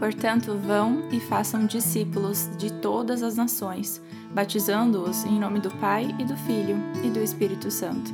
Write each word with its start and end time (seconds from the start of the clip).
Portanto, 0.00 0.56
vão 0.56 1.10
e 1.12 1.20
façam 1.20 1.66
discípulos 1.66 2.48
de 2.56 2.72
todas 2.72 3.22
as 3.22 3.36
nações, 3.36 4.00
batizando-os 4.32 5.26
em 5.26 5.38
nome 5.38 5.60
do 5.60 5.70
Pai 5.72 6.08
e 6.18 6.24
do 6.24 6.34
Filho 6.38 6.78
e 7.04 7.10
do 7.10 7.22
Espírito 7.22 7.70
Santo. 7.70 8.10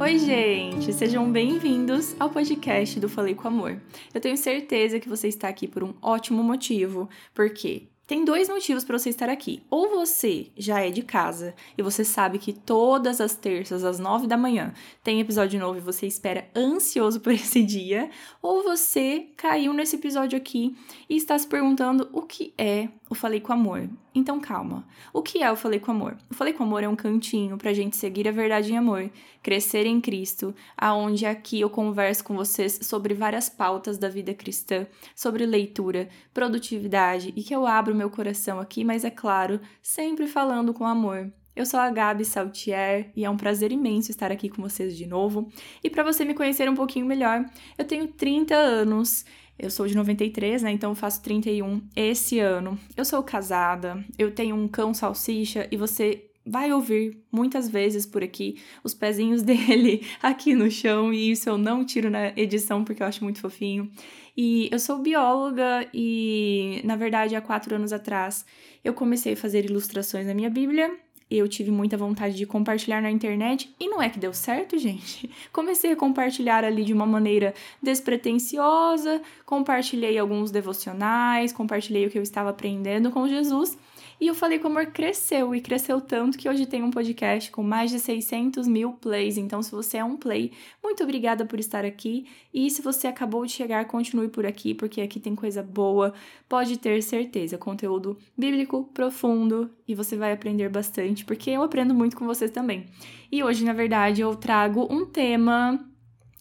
Oi, 0.00 0.18
gente! 0.18 0.92
Sejam 0.92 1.30
bem-vindos 1.30 2.16
ao 2.18 2.28
podcast 2.28 2.98
do 2.98 3.08
Falei 3.08 3.36
com 3.36 3.46
Amor. 3.46 3.80
Eu 4.12 4.20
tenho 4.20 4.36
certeza 4.36 4.98
que 4.98 5.08
você 5.08 5.28
está 5.28 5.46
aqui 5.46 5.68
por 5.68 5.84
um 5.84 5.94
ótimo 6.02 6.42
motivo, 6.42 7.08
porque 7.32 7.86
tem 8.08 8.24
dois 8.24 8.48
motivos 8.48 8.84
para 8.84 8.98
você 8.98 9.10
estar 9.10 9.28
aqui. 9.28 9.62
Ou 9.68 9.90
você 9.90 10.50
já 10.56 10.80
é 10.80 10.90
de 10.90 11.02
casa 11.02 11.54
e 11.76 11.82
você 11.82 12.02
sabe 12.02 12.38
que 12.38 12.54
todas 12.54 13.20
as 13.20 13.36
terças, 13.36 13.84
às 13.84 13.98
nove 13.98 14.26
da 14.26 14.34
manhã, 14.34 14.72
tem 15.04 15.20
episódio 15.20 15.60
novo 15.60 15.76
e 15.76 15.82
você 15.82 16.06
espera 16.06 16.48
ansioso 16.56 17.20
por 17.20 17.32
esse 17.32 17.62
dia, 17.62 18.08
ou 18.40 18.62
você 18.62 19.28
caiu 19.36 19.74
nesse 19.74 19.96
episódio 19.96 20.38
aqui 20.38 20.74
e 21.06 21.16
está 21.16 21.38
se 21.38 21.46
perguntando 21.46 22.08
o 22.10 22.22
que 22.22 22.54
é 22.56 22.88
o 23.08 23.14
Falei 23.14 23.40
com 23.40 23.52
Amor. 23.52 23.88
Então 24.14 24.40
calma. 24.40 24.86
O 25.12 25.22
que 25.22 25.42
é 25.42 25.50
o 25.50 25.56
Falei 25.56 25.80
com 25.80 25.90
Amor? 25.90 26.16
O 26.30 26.34
Falei 26.34 26.52
com 26.52 26.62
Amor 26.62 26.82
é 26.82 26.88
um 26.88 26.96
cantinho 26.96 27.56
pra 27.56 27.72
gente 27.72 27.96
seguir 27.96 28.28
a 28.28 28.32
verdade 28.32 28.72
em 28.72 28.76
amor, 28.76 29.10
crescer 29.42 29.86
em 29.86 30.00
Cristo, 30.00 30.54
aonde 30.76 31.26
aqui 31.26 31.60
eu 31.60 31.70
converso 31.70 32.24
com 32.24 32.34
vocês 32.34 32.80
sobre 32.82 33.14
várias 33.14 33.48
pautas 33.48 33.98
da 33.98 34.08
vida 34.08 34.34
cristã, 34.34 34.86
sobre 35.14 35.46
leitura, 35.46 36.08
produtividade 36.34 37.32
e 37.36 37.42
que 37.42 37.54
eu 37.54 37.66
abro 37.66 37.94
meu 37.94 38.10
coração 38.10 38.58
aqui, 38.60 38.84
mas 38.84 39.04
é 39.04 39.10
claro, 39.10 39.60
sempre 39.82 40.26
falando 40.26 40.74
com 40.74 40.84
amor. 40.84 41.32
Eu 41.58 41.66
sou 41.66 41.80
a 41.80 41.90
Gabi 41.90 42.24
Saltier 42.24 43.10
e 43.16 43.24
é 43.24 43.30
um 43.30 43.36
prazer 43.36 43.72
imenso 43.72 44.12
estar 44.12 44.30
aqui 44.30 44.48
com 44.48 44.62
vocês 44.62 44.96
de 44.96 45.06
novo. 45.06 45.50
E 45.82 45.90
para 45.90 46.04
você 46.04 46.24
me 46.24 46.32
conhecer 46.32 46.70
um 46.70 46.74
pouquinho 46.76 47.04
melhor, 47.04 47.44
eu 47.76 47.84
tenho 47.84 48.06
30 48.06 48.54
anos 48.54 49.24
eu 49.58 49.70
sou 49.70 49.86
de 49.86 49.96
93, 49.96 50.62
né? 50.62 50.70
Então 50.70 50.90
eu 50.90 50.94
faço 50.94 51.22
31 51.22 51.82
esse 51.96 52.38
ano. 52.38 52.78
Eu 52.96 53.04
sou 53.04 53.22
casada, 53.22 54.04
eu 54.18 54.30
tenho 54.30 54.54
um 54.54 54.68
cão 54.68 54.94
salsicha 54.94 55.66
e 55.70 55.76
você 55.76 56.24
vai 56.46 56.72
ouvir 56.72 57.22
muitas 57.30 57.68
vezes 57.68 58.06
por 58.06 58.22
aqui 58.22 58.56
os 58.82 58.94
pezinhos 58.94 59.42
dele 59.42 60.06
aqui 60.22 60.54
no 60.54 60.70
chão 60.70 61.12
e 61.12 61.30
isso 61.30 61.48
eu 61.48 61.58
não 61.58 61.84
tiro 61.84 62.08
na 62.08 62.28
edição 62.28 62.84
porque 62.84 63.02
eu 63.02 63.06
acho 63.06 63.24
muito 63.24 63.40
fofinho. 63.40 63.90
E 64.36 64.68
eu 64.70 64.78
sou 64.78 65.00
bióloga 65.00 65.88
e, 65.92 66.80
na 66.84 66.94
verdade, 66.94 67.34
há 67.34 67.40
quatro 67.40 67.74
anos 67.74 67.92
atrás 67.92 68.46
eu 68.84 68.94
comecei 68.94 69.32
a 69.32 69.36
fazer 69.36 69.64
ilustrações 69.64 70.26
na 70.26 70.34
minha 70.34 70.48
Bíblia 70.48 70.96
eu 71.30 71.46
tive 71.48 71.70
muita 71.70 71.96
vontade 71.96 72.34
de 72.34 72.46
compartilhar 72.46 73.02
na 73.02 73.10
internet 73.10 73.74
e 73.78 73.88
não 73.88 74.00
é 74.00 74.08
que 74.08 74.18
deu 74.18 74.32
certo, 74.32 74.78
gente. 74.78 75.30
Comecei 75.52 75.92
a 75.92 75.96
compartilhar 75.96 76.64
ali 76.64 76.84
de 76.84 76.92
uma 76.92 77.06
maneira 77.06 77.54
despretensiosa, 77.82 79.20
compartilhei 79.44 80.18
alguns 80.18 80.50
devocionais, 80.50 81.52
compartilhei 81.52 82.06
o 82.06 82.10
que 82.10 82.18
eu 82.18 82.22
estava 82.22 82.50
aprendendo 82.50 83.10
com 83.10 83.28
Jesus 83.28 83.76
e 84.20 84.26
eu 84.26 84.34
falei 84.34 84.58
o 84.58 84.66
amor 84.66 84.86
cresceu 84.86 85.54
e 85.54 85.60
cresceu 85.60 86.00
tanto 86.00 86.36
que 86.36 86.48
hoje 86.48 86.66
tem 86.66 86.82
um 86.82 86.90
podcast 86.90 87.50
com 87.50 87.62
mais 87.62 87.90
de 87.90 88.00
600 88.00 88.66
mil 88.66 88.92
plays. 88.92 89.36
Então, 89.36 89.62
se 89.62 89.70
você 89.70 89.98
é 89.98 90.04
um 90.04 90.16
play, 90.16 90.52
muito 90.82 91.02
obrigada 91.02 91.44
por 91.44 91.60
estar 91.60 91.84
aqui. 91.84 92.26
E 92.52 92.68
se 92.70 92.82
você 92.82 93.06
acabou 93.06 93.46
de 93.46 93.52
chegar, 93.52 93.84
continue 93.86 94.28
por 94.28 94.44
aqui, 94.44 94.74
porque 94.74 95.00
aqui 95.00 95.20
tem 95.20 95.34
coisa 95.34 95.62
boa. 95.62 96.12
Pode 96.48 96.78
ter 96.78 97.02
certeza, 97.02 97.56
conteúdo 97.56 98.18
bíblico 98.36 98.90
profundo 98.92 99.70
e 99.86 99.94
você 99.94 100.16
vai 100.16 100.32
aprender 100.32 100.68
bastante, 100.68 101.24
porque 101.24 101.50
eu 101.50 101.62
aprendo 101.62 101.94
muito 101.94 102.16
com 102.16 102.26
vocês 102.26 102.50
também. 102.50 102.86
E 103.30 103.42
hoje, 103.44 103.64
na 103.64 103.72
verdade, 103.72 104.20
eu 104.20 104.34
trago 104.34 104.86
um 104.90 105.06
tema 105.06 105.87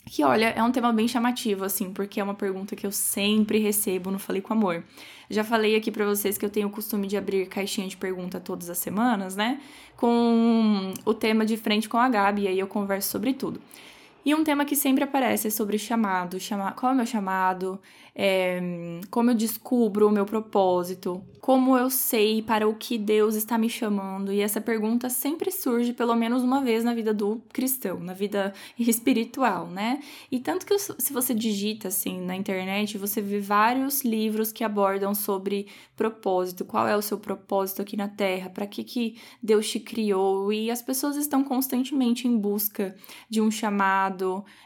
que 0.09 0.23
olha, 0.23 0.47
é 0.50 0.63
um 0.63 0.72
tema 0.72 0.91
bem 0.91 1.08
chamativo, 1.08 1.63
assim, 1.66 1.91
porque 1.91 2.19
é 2.19 2.23
uma 2.23 2.33
pergunta 2.33 2.75
que 2.75 2.86
eu 2.86 2.91
sempre 2.91 3.59
recebo 3.59 4.09
no 4.09 4.19
Falei 4.19 4.41
com 4.41 4.53
Amor. 4.53 4.83
Já 5.30 5.44
falei 5.44 5.75
aqui 5.75 5.91
para 5.91 6.05
vocês 6.05 6.38
que 6.38 6.45
eu 6.45 6.49
tenho 6.49 6.67
o 6.67 6.72
costume 6.72 7.08
de 7.08 7.17
abrir 7.17 7.48
caixinha 7.48 7.87
de 7.87 7.98
pergunta 7.98 8.39
todas 8.39 8.70
as 8.70 8.77
semanas, 8.77 9.36
né? 9.36 9.59
Com 9.95 10.93
o 11.05 11.14
tema 11.14 11.45
de 11.45 11.58
frente 11.58 11.89
com 11.89 11.98
a 11.98 12.08
Gabi, 12.08 12.43
e 12.43 12.48
aí 12.48 12.59
eu 12.59 12.67
converso 12.67 13.09
sobre 13.09 13.33
tudo. 13.33 13.61
E 14.27 14.36
um 14.36 14.43
tema 14.43 14.65
que 14.65 14.76
sempre 14.76 15.05
aparece 15.05 15.48
é 15.48 15.49
sobre 15.49 15.77
chamado, 15.77 16.38
chama... 16.38 16.73
qual 16.73 16.92
é 16.92 16.93
o 16.93 16.98
meu 16.98 17.05
chamado, 17.05 17.80
é... 18.14 18.60
como 19.10 19.32
eu 19.32 19.33
descubro 19.33 20.05
o 20.05 20.11
meu 20.11 20.26
propósito, 20.26 21.23
como 21.48 21.77
eu 21.77 21.89
sei 21.89 22.42
para 22.42 22.67
o 22.67 22.76
que 22.76 22.98
Deus 22.98 23.36
está 23.36 23.58
me 23.58 23.70
chamando. 23.70 24.33
E 24.33 24.42
essa 24.42 24.60
pergunta 24.60 25.10
sempre 25.10 25.49
surge 25.49 25.93
pelo 25.93 26.14
menos 26.14 26.43
uma 26.43 26.61
vez 26.61 26.83
na 26.83 26.93
vida 26.93 27.14
do 27.14 27.42
cristão, 27.54 28.02
na 28.02 28.11
vida 28.11 28.54
espiritual, 28.77 29.67
né? 29.67 30.02
E 30.30 30.42
tanto 30.42 30.66
que 30.66 30.77
se 30.77 31.14
você 31.14 31.33
digita 31.33 31.87
assim 31.87 32.20
na 32.20 32.36
internet, 32.36 32.98
você 32.98 33.21
vê 33.21 33.39
vários 33.39 34.04
livros 34.04 34.52
que 34.52 34.61
abordam 34.61 35.16
sobre 35.16 35.67
propósito, 35.95 36.66
qual 36.66 36.86
é 36.86 36.98
o 36.98 37.02
seu 37.02 37.17
propósito 37.17 37.82
aqui 37.82 37.95
na 37.95 38.10
Terra, 38.10 38.49
para 38.49 38.67
que 38.67 38.83
que 38.83 39.16
Deus 39.42 39.70
te 39.70 39.80
criou, 39.80 40.52
e 40.52 40.70
as 40.70 40.82
pessoas 40.82 41.16
estão 41.16 41.45
constantemente 41.45 42.27
em 42.27 42.37
busca 42.37 42.93
de 43.30 43.39
um 43.39 43.49
chamado, 43.49 44.17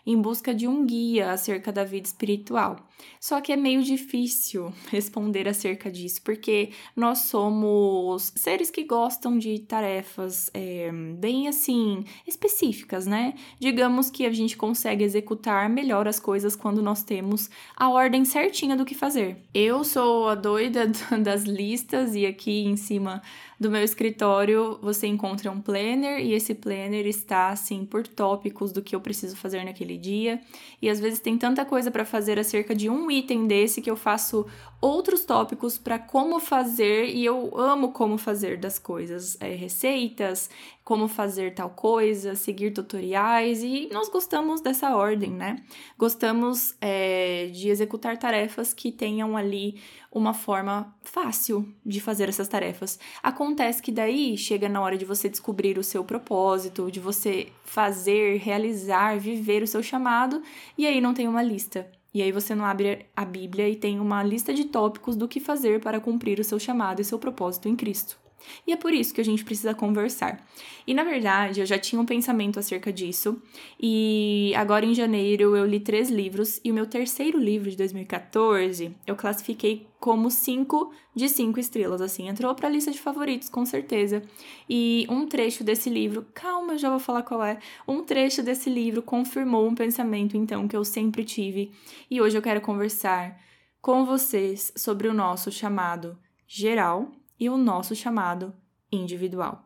em 0.05 0.21
busca 0.21 0.53
de 0.53 0.67
um 0.67 0.85
guia 0.85 1.31
acerca 1.31 1.71
da 1.71 1.83
vida 1.83 2.07
espiritual. 2.07 2.87
Só 3.19 3.39
que 3.41 3.51
é 3.51 3.55
meio 3.55 3.83
difícil 3.83 4.73
responder 4.89 5.47
acerca 5.47 5.91
disso, 5.91 6.21
porque 6.23 6.71
nós 6.95 7.19
somos 7.19 8.33
seres 8.35 8.69
que 8.69 8.83
gostam 8.83 9.37
de 9.37 9.59
tarefas 9.59 10.49
é, 10.53 10.91
bem 11.17 11.47
assim 11.47 12.03
específicas, 12.27 13.05
né? 13.05 13.33
Digamos 13.59 14.09
que 14.09 14.25
a 14.25 14.31
gente 14.31 14.57
consegue 14.57 15.03
executar 15.03 15.69
melhor 15.69 16.07
as 16.07 16.19
coisas 16.19 16.55
quando 16.55 16.81
nós 16.81 17.03
temos 17.03 17.49
a 17.75 17.89
ordem 17.89 18.25
certinha 18.25 18.75
do 18.75 18.85
que 18.85 18.95
fazer. 18.95 19.37
Eu 19.53 19.83
sou 19.83 20.27
a 20.27 20.35
doida 20.35 20.87
das 21.21 21.43
listas 21.43 22.15
e 22.15 22.25
aqui 22.25 22.65
em 22.65 22.75
cima 22.75 23.21
do 23.61 23.69
meu 23.69 23.83
escritório 23.83 24.79
você 24.81 25.05
encontra 25.05 25.51
um 25.51 25.61
planner 25.61 26.19
e 26.19 26.33
esse 26.33 26.55
planner 26.55 27.05
está 27.05 27.49
assim 27.49 27.85
por 27.85 28.07
tópicos 28.07 28.71
do 28.71 28.81
que 28.81 28.95
eu 28.95 28.99
preciso 28.99 29.35
fazer 29.35 29.63
naquele 29.63 29.99
dia. 29.99 30.41
E 30.81 30.89
às 30.89 30.99
vezes 30.99 31.19
tem 31.19 31.37
tanta 31.37 31.63
coisa 31.63 31.91
para 31.91 32.03
fazer 32.03 32.39
acerca 32.39 32.73
de 32.73 32.89
um 32.91 33.09
item 33.09 33.47
desse 33.47 33.81
que 33.81 33.89
eu 33.89 33.95
faço 33.95 34.45
outros 34.81 35.23
tópicos 35.23 35.77
para 35.77 35.99
como 35.99 36.39
fazer 36.39 37.05
e 37.05 37.23
eu 37.23 37.55
amo 37.55 37.91
como 37.91 38.17
fazer 38.17 38.57
das 38.57 38.79
coisas, 38.79 39.37
é, 39.39 39.53
receitas, 39.53 40.49
como 40.83 41.07
fazer 41.07 41.53
tal 41.53 41.69
coisa, 41.69 42.33
seguir 42.33 42.71
tutoriais 42.71 43.63
e 43.63 43.87
nós 43.93 44.09
gostamos 44.09 44.59
dessa 44.59 44.95
ordem, 44.95 45.29
né? 45.29 45.63
Gostamos 45.97 46.75
é, 46.81 47.49
de 47.53 47.69
executar 47.69 48.17
tarefas 48.17 48.73
que 48.73 48.91
tenham 48.91 49.37
ali 49.37 49.79
uma 50.11 50.33
forma 50.33 50.93
fácil 51.03 51.71
de 51.85 52.01
fazer 52.01 52.27
essas 52.27 52.47
tarefas. 52.47 52.99
Acontece 53.21 53.81
que 53.81 53.91
daí 53.91 54.35
chega 54.35 54.67
na 54.67 54.81
hora 54.81 54.97
de 54.97 55.05
você 55.05 55.29
descobrir 55.29 55.77
o 55.77 55.83
seu 55.83 56.03
propósito, 56.03 56.91
de 56.91 56.99
você 56.99 57.49
fazer, 57.63 58.37
realizar, 58.37 59.19
viver 59.19 59.61
o 59.61 59.67
seu 59.67 59.83
chamado 59.83 60.41
e 60.75 60.87
aí 60.87 60.99
não 60.99 61.13
tem 61.13 61.27
uma 61.27 61.43
lista. 61.43 62.00
E 62.13 62.21
aí 62.21 62.31
você 62.31 62.53
não 62.53 62.65
abre 62.65 63.07
a 63.15 63.25
Bíblia 63.25 63.67
e 63.67 63.75
tem 63.75 63.99
uma 63.99 64.21
lista 64.21 64.53
de 64.53 64.65
tópicos 64.65 65.15
do 65.15 65.27
que 65.27 65.39
fazer 65.39 65.79
para 65.79 65.99
cumprir 65.99 66.39
o 66.39 66.43
seu 66.43 66.59
chamado 66.59 67.01
e 67.01 67.05
seu 67.05 67.17
propósito 67.17 67.67
em 67.67 67.75
Cristo. 67.75 68.20
E 68.65 68.71
é 68.71 68.75
por 68.75 68.93
isso 68.93 69.13
que 69.13 69.21
a 69.21 69.25
gente 69.25 69.43
precisa 69.43 69.73
conversar. 69.73 70.45
E 70.85 70.93
na 70.93 71.03
verdade, 71.03 71.59
eu 71.59 71.65
já 71.65 71.77
tinha 71.77 72.01
um 72.01 72.05
pensamento 72.05 72.59
acerca 72.59 72.91
disso, 72.91 73.41
e 73.79 74.53
agora 74.55 74.85
em 74.85 74.93
janeiro 74.93 75.55
eu 75.55 75.65
li 75.65 75.79
três 75.79 76.09
livros, 76.09 76.59
e 76.63 76.71
o 76.71 76.73
meu 76.73 76.85
terceiro 76.85 77.39
livro 77.39 77.69
de 77.69 77.77
2014 77.77 78.95
eu 79.05 79.15
classifiquei 79.15 79.87
como 79.99 80.31
5 80.31 80.91
de 81.15 81.29
5 81.29 81.59
estrelas, 81.59 82.01
assim, 82.01 82.27
entrou 82.27 82.55
para 82.55 82.67
a 82.67 82.71
lista 82.71 82.89
de 82.89 82.99
favoritos, 82.99 83.49
com 83.49 83.63
certeza. 83.63 84.23
E 84.67 85.05
um 85.09 85.27
trecho 85.27 85.63
desse 85.63 85.91
livro, 85.91 86.25
calma, 86.33 86.73
eu 86.73 86.77
já 86.79 86.89
vou 86.89 86.99
falar 86.99 87.21
qual 87.21 87.43
é. 87.43 87.59
Um 87.87 88.03
trecho 88.03 88.41
desse 88.41 88.69
livro 88.69 89.03
confirmou 89.03 89.67
um 89.67 89.75
pensamento, 89.75 90.35
então, 90.35 90.67
que 90.67 90.75
eu 90.75 90.83
sempre 90.83 91.23
tive, 91.23 91.71
e 92.09 92.19
hoje 92.19 92.35
eu 92.35 92.41
quero 92.41 92.61
conversar 92.61 93.39
com 93.79 94.05
vocês 94.05 94.71
sobre 94.75 95.07
o 95.07 95.13
nosso 95.13 95.51
chamado 95.51 96.17
geral 96.47 97.11
e 97.41 97.49
o 97.49 97.57
nosso 97.57 97.95
chamado 97.95 98.53
individual. 98.91 99.65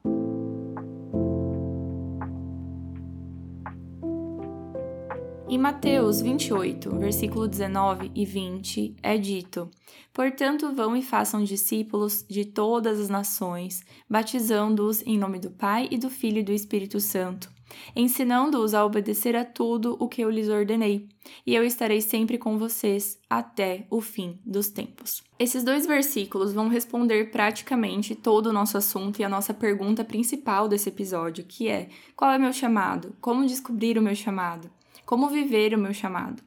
Em 5.49 5.57
Mateus 5.57 6.21
28, 6.21 6.97
versículo 6.97 7.49
19 7.49 8.11
e 8.15 8.25
20, 8.25 8.95
é 9.03 9.17
dito: 9.17 9.69
Portanto, 10.13 10.73
vão 10.73 10.95
e 10.95 11.01
façam 11.01 11.43
discípulos 11.43 12.25
de 12.29 12.45
todas 12.45 12.97
as 12.97 13.09
nações, 13.09 13.83
batizando-os 14.09 15.01
em 15.05 15.17
nome 15.17 15.37
do 15.37 15.51
Pai 15.51 15.89
e 15.91 15.97
do 15.97 16.09
Filho 16.09 16.39
e 16.39 16.43
do 16.43 16.53
Espírito 16.53 17.01
Santo 17.01 17.54
ensinando-os 17.95 18.73
a 18.73 18.85
obedecer 18.85 19.35
a 19.35 19.45
tudo 19.45 19.95
o 19.99 20.07
que 20.07 20.21
eu 20.21 20.29
lhes 20.29 20.49
ordenei, 20.49 21.07
e 21.45 21.55
eu 21.55 21.63
estarei 21.63 22.01
sempre 22.01 22.37
com 22.37 22.57
vocês 22.57 23.19
até 23.29 23.87
o 23.89 24.01
fim 24.01 24.39
dos 24.45 24.69
tempos. 24.69 25.23
Esses 25.37 25.63
dois 25.63 25.85
versículos 25.85 26.53
vão 26.53 26.67
responder 26.67 27.31
praticamente 27.31 28.15
todo 28.15 28.47
o 28.47 28.53
nosso 28.53 28.77
assunto 28.77 29.19
e 29.19 29.23
a 29.23 29.29
nossa 29.29 29.53
pergunta 29.53 30.03
principal 30.03 30.67
desse 30.67 30.89
episódio, 30.89 31.45
que 31.45 31.67
é: 31.67 31.89
qual 32.15 32.31
é 32.31 32.37
meu 32.37 32.53
chamado? 32.53 33.15
Como 33.19 33.45
descobrir 33.45 33.97
o 33.97 34.01
meu 34.01 34.15
chamado? 34.15 34.69
Como 35.05 35.29
viver 35.29 35.73
o 35.73 35.77
meu 35.77 35.93
chamado? 35.93 36.41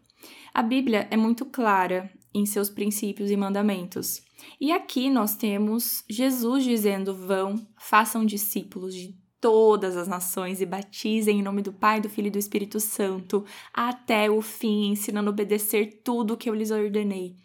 A 0.55 0.62
Bíblia 0.62 1.06
é 1.11 1.17
muito 1.17 1.44
clara 1.44 2.11
em 2.35 2.44
seus 2.47 2.69
princípios 2.69 3.31
e 3.31 3.37
mandamentos. 3.37 4.23
E 4.61 4.73
aqui 4.73 5.11
nós 5.11 5.37
temos 5.37 6.05
Jesus 6.09 6.65
dizendo: 6.65 7.15
Vão, 7.15 7.67
façam 7.76 8.25
discípulos 8.25 8.94
de 8.94 9.15
todas 9.40 9.96
as 9.96 10.08
nações 10.08 10.61
e 10.61 10.67
batizem 10.67 11.38
em 11.38 11.43
nome 11.43 11.62
do 11.62 11.73
Pai, 11.73 12.00
do 12.00 12.08
Filho 12.08 12.29
e 12.29 12.31
do 12.31 12.38
Espírito 12.38 12.81
Santo, 12.81 13.44
até 13.73 14.31
o 14.31 14.40
fim, 14.40 14.90
ensinando 14.90 15.31
a 15.31 15.32
obedecer 15.32 16.00
tudo 16.02 16.35
o 16.35 16.37
que 16.37 16.49
eu 16.49 16.55
lhes 16.55 16.70
ordenei. 16.70 17.37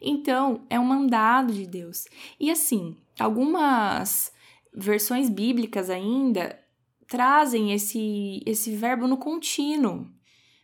Então, 0.00 0.62
é 0.70 0.78
um 0.78 0.84
mandado 0.84 1.52
de 1.52 1.66
Deus. 1.66 2.06
E 2.38 2.50
assim, 2.50 2.96
algumas 3.18 4.32
versões 4.72 5.28
bíblicas 5.28 5.90
ainda 5.90 6.58
trazem 7.06 7.72
esse, 7.72 8.42
esse 8.46 8.76
verbo 8.76 9.08
no 9.08 9.16
contínuo. 9.16 10.06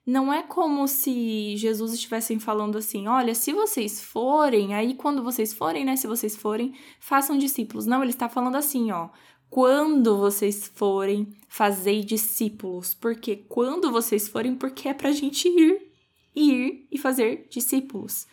Não 0.07 0.31
é 0.31 0.43
como 0.43 0.87
se 0.87 1.57
Jesus 1.57 1.95
estivesse 1.95 2.39
falando 2.39 2.77
assim: 2.77 3.09
olha, 3.09 3.35
se 3.35 3.55
vocês 3.55 4.03
forem, 4.03 4.75
aí 4.75 4.95
quando 4.95 5.23
vocês 5.23 5.55
forem, 5.55 5.83
né? 5.83 5.97
Se 5.97 6.07
vocês 6.07 6.37
forem, 6.37 6.75
façam 7.01 7.39
discípulos. 7.39 7.87
Não, 7.87 8.03
ele 8.03 8.11
está 8.11 8.29
falando 8.29 8.57
assim, 8.57 8.93
ó. 8.93 9.09
Quando 9.55 10.19
vocês 10.19 10.67
forem, 10.67 11.33
fazei 11.47 12.03
discípulos. 12.03 12.93
Porque 12.93 13.37
quando 13.37 13.93
vocês 13.93 14.27
forem, 14.27 14.57
porque 14.57 14.89
é 14.89 14.93
pra 14.93 15.13
gente 15.13 15.47
ir, 15.47 15.93
ir 16.35 16.89
e 16.91 16.99
fazer 16.99 17.47
discípulos. 17.49 18.27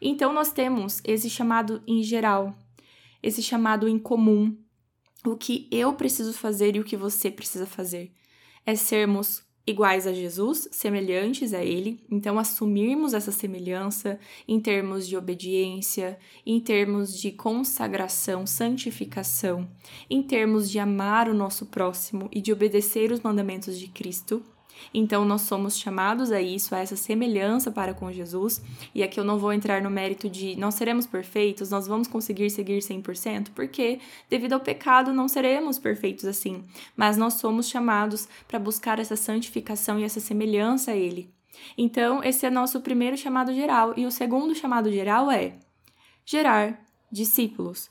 Então 0.00 0.32
nós 0.32 0.52
temos 0.52 1.00
esse 1.02 1.28
chamado 1.28 1.82
em 1.84 2.00
geral, 2.04 2.56
esse 3.20 3.42
chamado 3.42 3.88
em 3.88 3.98
comum. 3.98 4.56
O 5.26 5.36
que 5.36 5.66
eu 5.72 5.94
preciso 5.94 6.32
fazer 6.32 6.76
e 6.76 6.78
o 6.78 6.84
que 6.84 6.96
você 6.96 7.28
precisa 7.28 7.66
fazer 7.66 8.12
é 8.64 8.76
sermos 8.76 9.42
iguais 9.68 10.06
a 10.06 10.12
Jesus, 10.12 10.68
semelhantes 10.72 11.52
a 11.52 11.62
Ele, 11.62 12.00
então 12.10 12.38
assumirmos 12.38 13.12
essa 13.12 13.30
semelhança 13.30 14.18
em 14.46 14.58
termos 14.58 15.06
de 15.06 15.16
obediência, 15.16 16.18
em 16.46 16.58
termos 16.58 17.18
de 17.18 17.30
consagração, 17.30 18.46
santificação, 18.46 19.68
em 20.08 20.22
termos 20.22 20.70
de 20.70 20.78
amar 20.78 21.28
o 21.28 21.34
nosso 21.34 21.66
próximo 21.66 22.28
e 22.32 22.40
de 22.40 22.52
obedecer 22.52 23.12
os 23.12 23.20
mandamentos 23.20 23.78
de 23.78 23.88
Cristo 23.88 24.42
então, 24.92 25.24
nós 25.24 25.42
somos 25.42 25.78
chamados 25.78 26.32
a 26.32 26.40
isso, 26.40 26.74
a 26.74 26.78
essa 26.78 26.96
semelhança 26.96 27.70
para 27.70 27.94
com 27.94 28.10
Jesus. 28.12 28.62
E 28.94 29.02
aqui 29.02 29.18
eu 29.18 29.24
não 29.24 29.38
vou 29.38 29.52
entrar 29.52 29.82
no 29.82 29.90
mérito 29.90 30.28
de 30.28 30.56
nós 30.56 30.74
seremos 30.74 31.06
perfeitos, 31.06 31.70
nós 31.70 31.86
vamos 31.86 32.08
conseguir 32.08 32.50
seguir 32.50 32.78
100%, 32.78 33.48
porque 33.54 34.00
devido 34.28 34.54
ao 34.54 34.60
pecado 34.60 35.12
não 35.12 35.28
seremos 35.28 35.78
perfeitos 35.78 36.24
assim. 36.24 36.64
Mas 36.96 37.16
nós 37.16 37.34
somos 37.34 37.68
chamados 37.68 38.28
para 38.46 38.58
buscar 38.58 38.98
essa 38.98 39.16
santificação 39.16 39.98
e 39.98 40.04
essa 40.04 40.20
semelhança 40.20 40.92
a 40.92 40.96
Ele. 40.96 41.32
Então, 41.76 42.22
esse 42.22 42.46
é 42.46 42.50
nosso 42.50 42.80
primeiro 42.80 43.16
chamado 43.16 43.52
geral. 43.52 43.94
E 43.96 44.06
o 44.06 44.10
segundo 44.10 44.54
chamado 44.54 44.90
geral 44.90 45.30
é 45.30 45.54
gerar 46.24 46.80
discípulos 47.10 47.90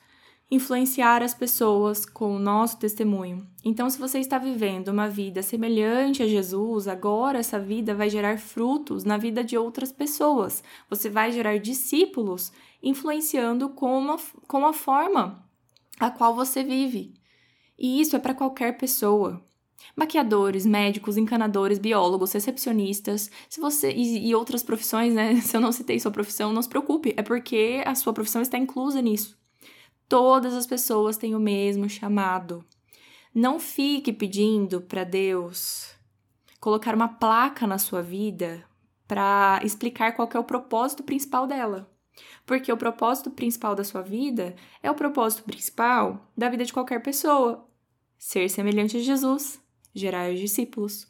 influenciar 0.50 1.22
as 1.22 1.34
pessoas 1.34 2.06
com 2.06 2.36
o 2.36 2.40
nosso 2.40 2.78
testemunho. 2.78 3.46
Então, 3.66 3.90
se 3.90 4.00
você 4.00 4.20
está 4.20 4.38
vivendo 4.38 4.88
uma 4.88 5.10
vida 5.10 5.42
semelhante 5.42 6.24
a 6.24 6.28
Jesus, 6.28 6.88
agora 6.88 7.40
essa 7.40 7.60
vida 7.60 7.94
vai 7.94 8.10
gerar 8.10 8.40
frutos 8.40 9.04
na 9.04 9.18
vida 9.18 9.44
de 9.44 9.58
outras 9.58 9.92
pessoas. 9.92 10.64
Você 10.90 11.10
vai 11.10 11.34
gerar 11.34 11.58
discípulos 11.58 12.52
influenciando 12.82 13.70
com, 13.70 13.98
uma, 13.98 14.18
com 14.48 14.66
a 14.66 14.72
forma 14.72 15.44
a 16.00 16.10
qual 16.10 16.34
você 16.34 16.64
vive. 16.64 17.14
E 17.78 18.00
isso 18.00 18.16
é 18.16 18.20
para 18.20 18.34
qualquer 18.34 18.78
pessoa. 18.78 19.44
Maquiadores, 19.96 20.66
médicos, 20.66 21.18
encanadores, 21.18 21.78
biólogos, 21.78 22.32
recepcionistas, 22.32 23.30
se 23.50 23.60
você 23.60 23.92
e, 23.92 24.30
e 24.30 24.36
outras 24.36 24.64
profissões, 24.64 25.14
né? 25.14 25.36
Se 25.42 25.56
eu 25.56 25.62
não 25.62 25.72
citei 25.72 26.00
sua 26.00 26.12
profissão, 26.12 26.52
não 26.52 26.62
se 26.62 26.70
preocupe, 26.70 27.14
é 27.16 27.22
porque 27.22 27.84
a 27.86 27.94
sua 27.96 28.14
profissão 28.14 28.42
está 28.42 28.58
inclusa 28.58 29.02
nisso. 29.02 29.38
Todas 30.08 30.54
as 30.54 30.66
pessoas 30.66 31.18
têm 31.18 31.36
o 31.36 31.40
mesmo 31.40 31.90
chamado. 31.90 32.64
Não 33.34 33.60
fique 33.60 34.14
pedindo 34.14 34.82
para 34.82 35.04
Deus 35.04 35.94
colocar 36.60 36.96
uma 36.96 37.08
placa 37.08 37.68
na 37.68 37.78
sua 37.78 38.02
vida 38.02 38.66
para 39.08 39.60
explicar 39.64 40.14
qual 40.14 40.30
é 40.34 40.40
o 40.40 40.44
propósito 40.44 41.04
principal 41.04 41.46
dela. 41.46 41.90
Porque 42.46 42.72
o 42.72 42.78
propósito 42.78 43.30
principal 43.30 43.76
da 43.76 43.84
sua 43.84 44.02
vida 44.02 44.56
é 44.82 44.90
o 44.90 44.96
propósito 44.96 45.44
principal 45.44 46.32
da 46.36 46.50
vida 46.50 46.66
de 46.66 46.74
qualquer 46.74 47.02
pessoa: 47.02 47.68
ser 48.18 48.50
semelhante 48.50 48.98
a 48.98 49.00
Jesus, 49.00 49.62
gerar 49.94 50.34
discípulos. 50.34 51.08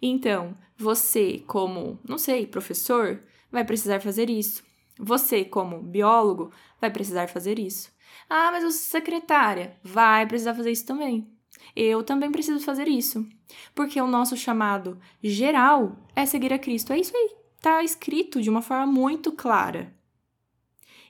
Então, 0.00 0.56
você, 0.76 1.42
como, 1.46 1.98
não 2.08 2.16
sei, 2.16 2.46
professor, 2.46 3.20
vai 3.50 3.64
precisar 3.64 4.00
fazer 4.00 4.30
isso. 4.30 4.62
Você, 4.98 5.44
como 5.44 5.82
biólogo, 5.82 6.50
vai 6.80 6.90
precisar 6.90 7.28
fazer 7.28 7.58
isso. 7.58 7.90
Ah, 8.28 8.50
mas 8.50 8.62
eu 8.62 8.70
sou 8.70 8.80
secretária. 8.80 9.76
Vai 9.82 10.26
precisar 10.26 10.54
fazer 10.54 10.70
isso 10.70 10.86
também. 10.86 11.26
Eu 11.74 12.02
também 12.02 12.30
preciso 12.30 12.64
fazer 12.64 12.88
isso. 12.88 13.26
Porque 13.74 14.00
o 14.00 14.06
nosso 14.06 14.36
chamado 14.36 14.98
geral 15.22 15.96
é 16.14 16.26
seguir 16.26 16.52
a 16.52 16.58
Cristo. 16.58 16.92
É 16.92 16.98
isso 16.98 17.16
aí. 17.16 17.36
Está 17.56 17.82
escrito 17.82 18.42
de 18.42 18.50
uma 18.50 18.62
forma 18.62 18.86
muito 18.86 19.32
clara. 19.32 19.94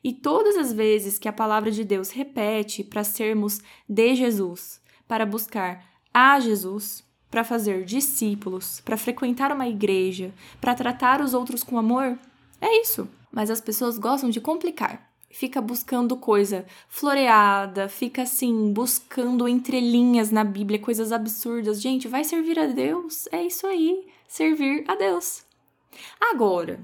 E 0.03 0.13
todas 0.13 0.57
as 0.57 0.73
vezes 0.73 1.19
que 1.19 1.29
a 1.29 1.33
palavra 1.33 1.71
de 1.71 1.85
Deus 1.85 2.11
repete 2.11 2.85
para 2.85 3.03
sermos 3.03 3.61
de 3.89 4.15
Jesus, 4.15 4.81
para 5.09 5.27
buscar 5.27 5.85
a 6.15 6.39
Jesus, 6.39 7.05
para 7.31 7.45
fazer 7.45 7.85
discípulos, 7.85 8.81
para 8.81 8.97
frequentar 8.97 9.53
uma 9.53 9.69
igreja, 9.69 10.33
para 10.61 10.75
tratar 10.75 11.21
os 11.21 11.35
outros 11.35 11.63
com 11.63 11.79
amor, 11.79 12.19
é 12.61 12.81
isso. 12.81 13.09
Mas 13.31 13.51
as 13.51 13.61
pessoas 13.61 13.99
gostam 13.99 14.31
de 14.31 14.41
complicar 14.41 15.08
fica 15.31 15.61
buscando 15.61 16.17
coisa 16.17 16.67
floreada, 16.89 17.89
fica 17.89 18.23
assim, 18.23 18.73
buscando 18.73 19.49
entrelinhas 19.49 20.31
na 20.31 20.45
Bíblia, 20.45 20.79
coisas 20.79 21.13
absurdas. 21.13 21.81
Gente, 21.81 22.09
vai 22.09 22.25
servir 22.25 22.59
a 22.59 22.67
Deus? 22.67 23.29
É 23.31 23.43
isso 23.43 23.67
aí, 23.67 24.07
servir 24.27 24.85
a 24.89 24.95
Deus. 24.95 25.45
Agora, 26.21 26.81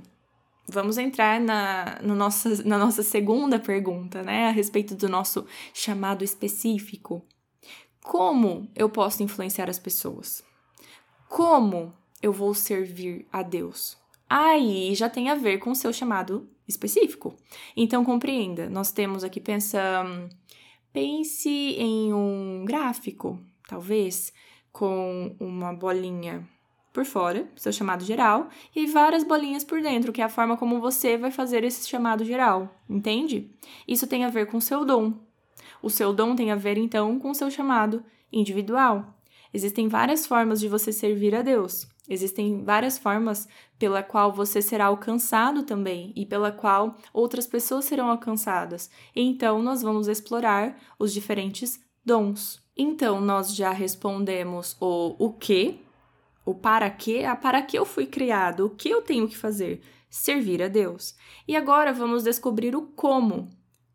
vamos 0.69 0.99
entrar 0.99 1.41
na, 1.41 1.99
no 2.02 2.14
nossa, 2.14 2.62
na 2.64 2.79
nossa 2.79 3.02
segunda 3.02 3.58
pergunta, 3.58 4.23
né, 4.23 4.49
a 4.49 4.50
respeito 4.50 4.94
do 4.94 5.08
nosso 5.08 5.47
chamado 5.73 6.25
específico. 6.25 7.23
Como 8.02 8.69
eu 8.75 8.88
posso 8.88 9.23
influenciar 9.23 9.70
as 9.70 9.79
pessoas? 9.79 10.44
Como 11.29 11.94
eu 12.23 12.32
vou 12.32 12.55
servir 12.55 13.26
a 13.32 13.43
Deus? 13.43 13.97
Aí 14.29 14.94
já 14.94 15.09
tem 15.09 15.31
a 15.31 15.35
ver 15.35 15.59
com 15.59 15.71
o 15.71 15.75
seu 15.75 15.93
chamado 15.93 16.49
específico. 16.66 17.37
Então, 17.76 18.04
compreenda, 18.04 18.69
nós 18.69 18.90
temos 18.90 19.23
aqui, 19.23 19.40
pensa, 19.40 20.04
pense 20.93 21.49
em 21.49 22.12
um 22.12 22.64
gráfico, 22.64 23.38
talvez, 23.69 24.33
com 24.73 25.37
uma 25.38 25.73
bolinha 25.73 26.49
por 26.93 27.04
fora, 27.04 27.49
seu 27.57 27.73
chamado 27.73 28.04
geral, 28.04 28.49
e 28.75 28.87
várias 28.87 29.25
bolinhas 29.25 29.64
por 29.64 29.83
dentro, 29.83 30.12
que 30.12 30.23
é 30.23 30.25
a 30.25 30.28
forma 30.28 30.57
como 30.57 30.81
você 30.81 31.19
vai 31.19 31.31
fazer 31.31 31.64
esse 31.64 31.88
chamado 31.88 32.25
geral, 32.25 32.81
entende? 32.88 33.50
Isso 33.87 34.07
tem 34.07 34.25
a 34.25 34.31
ver 34.31 34.47
com 34.47 34.59
o 34.59 34.62
seu 34.62 34.85
dom. 34.85 35.12
O 35.83 35.90
seu 35.90 36.12
dom 36.14 36.37
tem 36.37 36.52
a 36.52 36.57
ver, 36.57 36.78
então, 36.78 37.19
com 37.19 37.31
o 37.31 37.35
seu 37.35 37.50
chamado 37.50 38.04
individual. 38.33 39.12
Existem 39.52 39.88
várias 39.88 40.25
formas 40.25 40.61
de 40.61 40.69
você 40.69 40.93
servir 40.93 41.35
a 41.35 41.43
Deus. 41.43 41.87
Existem 42.08 42.62
várias 42.62 42.99
formas 42.99 43.49
pela 43.78 44.02
qual 44.02 44.32
você 44.32 44.61
será 44.61 44.87
alcançado 44.87 45.62
também 45.62 46.12
e 46.14 46.26
pela 46.26 46.52
qual 46.52 46.96
outras 47.12 47.46
pessoas 47.46 47.87
serão 47.87 48.11
alcançadas. 48.11 48.90
Então, 49.16 49.62
nós 49.62 49.80
vamos 49.80 50.06
explorar 50.06 50.76
os 50.99 51.12
diferentes 51.12 51.80
dons. 52.04 52.62
Então, 52.76 53.20
nós 53.20 53.54
já 53.54 53.70
respondemos 53.70 54.76
o 54.80 55.16
o 55.18 55.32
que, 55.32 55.80
o 56.44 56.54
para 56.54 56.90
quê, 56.90 57.25
a 57.25 57.34
para 57.34 57.62
que 57.62 57.78
eu 57.78 57.87
fui 57.87 58.06
criado, 58.06 58.66
o 58.66 58.70
que 58.70 58.90
eu 58.90 59.00
tenho 59.00 59.26
que 59.26 59.37
fazer, 59.37 59.80
servir 60.11 60.62
a 60.62 60.68
Deus. 60.68 61.16
E 61.49 61.56
agora 61.56 61.92
vamos 61.92 62.23
descobrir 62.23 62.76
o 62.76 62.82
como. 62.82 63.49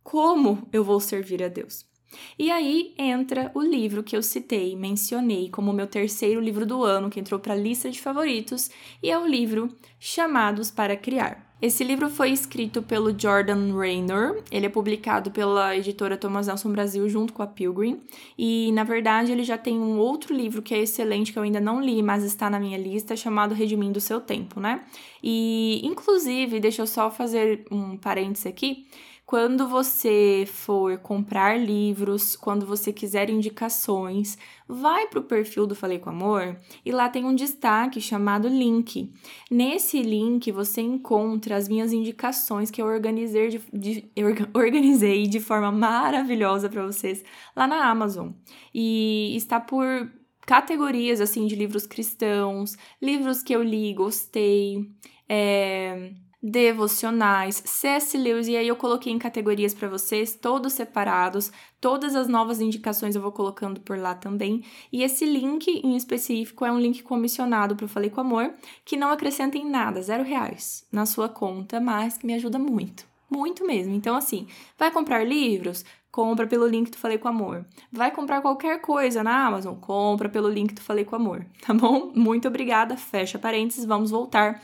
Como 0.04 0.68
eu 0.74 0.84
vou 0.84 1.00
servir 1.00 1.44
a 1.44 1.48
Deus? 1.48 1.89
E 2.38 2.52
aí 2.52 2.94
entra 2.98 3.52
o 3.54 3.62
livro 3.62 4.04
que 4.04 4.16
eu 4.16 4.24
citei, 4.24 4.76
mencionei 4.76 5.50
como 5.50 5.74
meu 5.74 5.88
terceiro 5.88 6.40
livro 6.40 6.66
do 6.66 6.84
ano, 6.84 7.10
que 7.10 7.20
entrou 7.20 7.40
para 7.40 7.54
a 7.54 7.58
lista 7.58 7.90
de 7.90 8.02
favoritos, 8.02 8.70
e 9.02 9.12
é 9.12 9.18
o 9.18 9.28
livro 9.28 9.70
Chamados 10.00 10.72
para 10.72 10.96
Criar. 10.96 11.50
Esse 11.62 11.84
livro 11.84 12.10
foi 12.10 12.30
escrito 12.30 12.82
pelo 12.82 13.18
Jordan 13.18 13.76
Raynor, 13.76 14.42
ele 14.50 14.66
é 14.66 14.70
publicado 14.70 15.30
pela 15.30 15.76
editora 15.76 16.16
Thomas 16.16 16.48
Nelson 16.48 16.72
Brasil 16.72 17.10
junto 17.10 17.34
com 17.34 17.44
a 17.44 17.48
Pilgrim, 17.48 18.00
e 18.38 18.72
na 18.72 18.86
verdade 18.86 19.34
ele 19.34 19.44
já 19.44 19.58
tem 19.58 19.78
um 19.78 19.98
outro 19.98 20.34
livro 20.34 20.62
que 20.62 20.74
é 20.74 20.80
excelente, 20.80 21.34
que 21.34 21.38
eu 21.38 21.44
ainda 21.44 21.60
não 21.60 21.82
li, 21.82 22.02
mas 22.02 22.24
está 22.24 22.50
na 22.50 22.62
minha 22.62 22.78
lista, 22.78 23.14
chamado 23.14 23.54
Redimindo 23.54 24.00
Seu 24.00 24.22
Tempo, 24.22 24.62
né? 24.62 24.86
E 25.22 25.82
inclusive, 25.84 26.62
deixa 26.62 26.82
eu 26.82 26.88
só 26.88 27.12
fazer 27.12 27.66
um 27.70 27.98
parêntese 27.98 28.48
aqui, 28.48 28.88
quando 29.30 29.68
você 29.68 30.44
for 30.52 30.98
comprar 30.98 31.56
livros, 31.56 32.36
quando 32.36 32.66
você 32.66 32.92
quiser 32.92 33.30
indicações, 33.30 34.36
vai 34.68 35.06
para 35.06 35.20
o 35.20 35.24
perfil 35.24 35.68
do 35.68 35.76
Falei 35.76 36.00
com 36.00 36.10
Amor 36.10 36.58
e 36.84 36.92
lá 36.92 37.08
tem 37.10 37.24
um 37.24 37.36
destaque 37.36 38.02
chamado 38.02 38.48
link. 38.48 39.14
Nesse 39.52 40.02
link 40.02 40.52
você 40.52 40.82
encontra 40.82 41.56
as 41.56 41.70
minhas 41.70 41.94
indicações 41.94 42.72
que 42.72 42.82
eu 42.82 42.88
organizei 42.88 43.50
de, 43.50 43.62
de 43.72 44.12
organizei 44.52 45.28
de 45.28 45.40
forma 45.40 45.72
maravilhosa 45.72 46.68
para 46.68 46.84
vocês 46.84 47.24
lá 47.56 47.68
na 47.68 47.88
Amazon. 47.88 48.32
E 48.74 49.36
está 49.38 49.60
por 49.60 50.12
categorias 50.42 51.22
assim 51.22 51.46
de 51.46 51.56
livros 51.56 51.86
cristãos, 51.86 52.76
livros 53.00 53.44
que 53.44 53.56
eu 53.56 53.62
li, 53.62 53.94
gostei, 53.94 54.90
é, 55.30 56.14
devocionais, 56.42 57.62
C.S. 57.66 58.18
Lewis, 58.18 58.48
e 58.48 58.56
aí 58.56 58.68
eu 58.68 58.76
coloquei 58.76 59.12
em 59.12 59.20
categorias 59.20 59.74
para 59.74 59.90
vocês, 59.90 60.34
todos 60.34 60.74
separados, 60.74 61.52
todas 61.82 62.16
as 62.16 62.30
novas 62.30 62.62
indicações 62.62 63.16
eu 63.16 63.22
vou 63.22 63.32
colocando 63.32 63.82
por 63.82 63.98
lá 63.98 64.16
também, 64.16 64.64
e 64.92 65.04
esse 65.04 65.26
link 65.26 65.68
em 65.68 65.98
específico 65.98 66.64
é 66.64 66.72
um 66.72 66.80
link 66.80 67.04
comissionado 67.04 67.76
para 67.76 67.88
Falei 67.90 68.10
com 68.10 68.22
Amor, 68.22 68.54
que 68.86 68.96
não 68.96 69.12
acrescenta 69.12 69.58
em 69.58 69.70
nada, 69.70 70.02
zero 70.02 70.24
reais 70.24 70.86
na 70.92 71.06
sua 71.06 71.28
conta, 71.28 71.80
mas 71.82 72.18
que 72.18 72.26
me 72.26 72.34
ajuda 72.34 72.58
muito, 72.58 73.06
muito 73.30 73.68
mesmo. 73.68 73.94
Então, 73.94 74.16
assim, 74.16 74.48
vai 74.78 74.92
comprar 74.92 75.26
livros? 75.26 75.84
Compra 76.12 76.48
pelo 76.48 76.66
link 76.66 76.90
do 76.90 76.98
Falei 76.98 77.20
com 77.20 77.28
Amor. 77.28 77.66
Vai 77.92 78.12
comprar 78.12 78.42
qualquer 78.42 78.82
coisa 78.82 79.24
na 79.24 79.46
Amazon? 79.46 79.76
Compra 79.76 80.28
pelo 80.28 80.50
link 80.50 80.74
do 80.74 80.82
Falei 80.82 81.06
com 81.06 81.16
Amor, 81.16 81.46
tá 81.62 81.74
bom? 81.74 82.12
Muito 82.16 82.48
obrigada, 82.48 82.96
fecha 82.96 83.38
parênteses, 83.38 83.86
vamos 83.86 84.10
voltar 84.10 84.62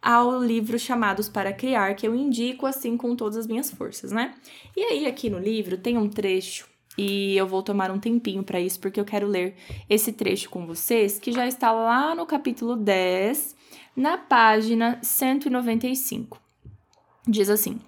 ao 0.00 0.42
livro 0.42 0.78
Chamados 0.78 1.28
para 1.28 1.52
Criar, 1.52 1.94
que 1.94 2.06
eu 2.06 2.14
indico 2.14 2.66
assim 2.66 2.96
com 2.96 3.16
todas 3.16 3.36
as 3.36 3.46
minhas 3.46 3.70
forças, 3.70 4.12
né? 4.12 4.34
E 4.76 4.82
aí, 4.82 5.06
aqui 5.06 5.28
no 5.28 5.38
livro, 5.38 5.76
tem 5.76 5.98
um 5.98 6.08
trecho, 6.08 6.68
e 6.96 7.36
eu 7.36 7.46
vou 7.46 7.62
tomar 7.62 7.90
um 7.90 7.98
tempinho 7.98 8.42
para 8.42 8.60
isso, 8.60 8.80
porque 8.80 8.98
eu 8.98 9.04
quero 9.04 9.26
ler 9.26 9.54
esse 9.88 10.12
trecho 10.12 10.50
com 10.50 10.66
vocês, 10.66 11.18
que 11.18 11.30
já 11.30 11.46
está 11.46 11.70
lá 11.70 12.14
no 12.14 12.26
capítulo 12.26 12.74
10, 12.74 13.56
na 13.96 14.18
página 14.18 14.98
195. 15.02 16.40
Diz 17.26 17.50
assim: 17.50 17.78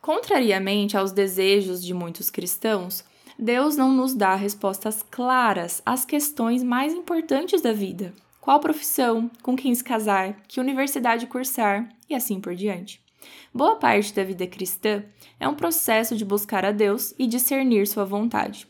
Contrariamente 0.00 0.96
aos 0.96 1.12
desejos 1.12 1.82
de 1.82 1.94
muitos 1.94 2.28
cristãos, 2.28 3.04
Deus 3.38 3.76
não 3.76 3.92
nos 3.92 4.14
dá 4.14 4.34
respostas 4.34 5.02
claras 5.02 5.80
às 5.86 6.04
questões 6.04 6.62
mais 6.62 6.92
importantes 6.92 7.62
da 7.62 7.72
vida 7.72 8.12
qual 8.42 8.58
profissão, 8.58 9.30
com 9.40 9.54
quem 9.54 9.72
se 9.72 9.84
casar, 9.84 10.42
que 10.48 10.58
universidade 10.58 11.28
cursar 11.28 11.88
e 12.10 12.14
assim 12.14 12.40
por 12.40 12.56
diante. 12.56 13.00
Boa 13.54 13.76
parte 13.76 14.12
da 14.12 14.24
vida 14.24 14.48
cristã 14.48 15.04
é 15.38 15.46
um 15.46 15.54
processo 15.54 16.16
de 16.16 16.24
buscar 16.24 16.64
a 16.64 16.72
Deus 16.72 17.14
e 17.16 17.28
discernir 17.28 17.86
sua 17.86 18.04
vontade. 18.04 18.66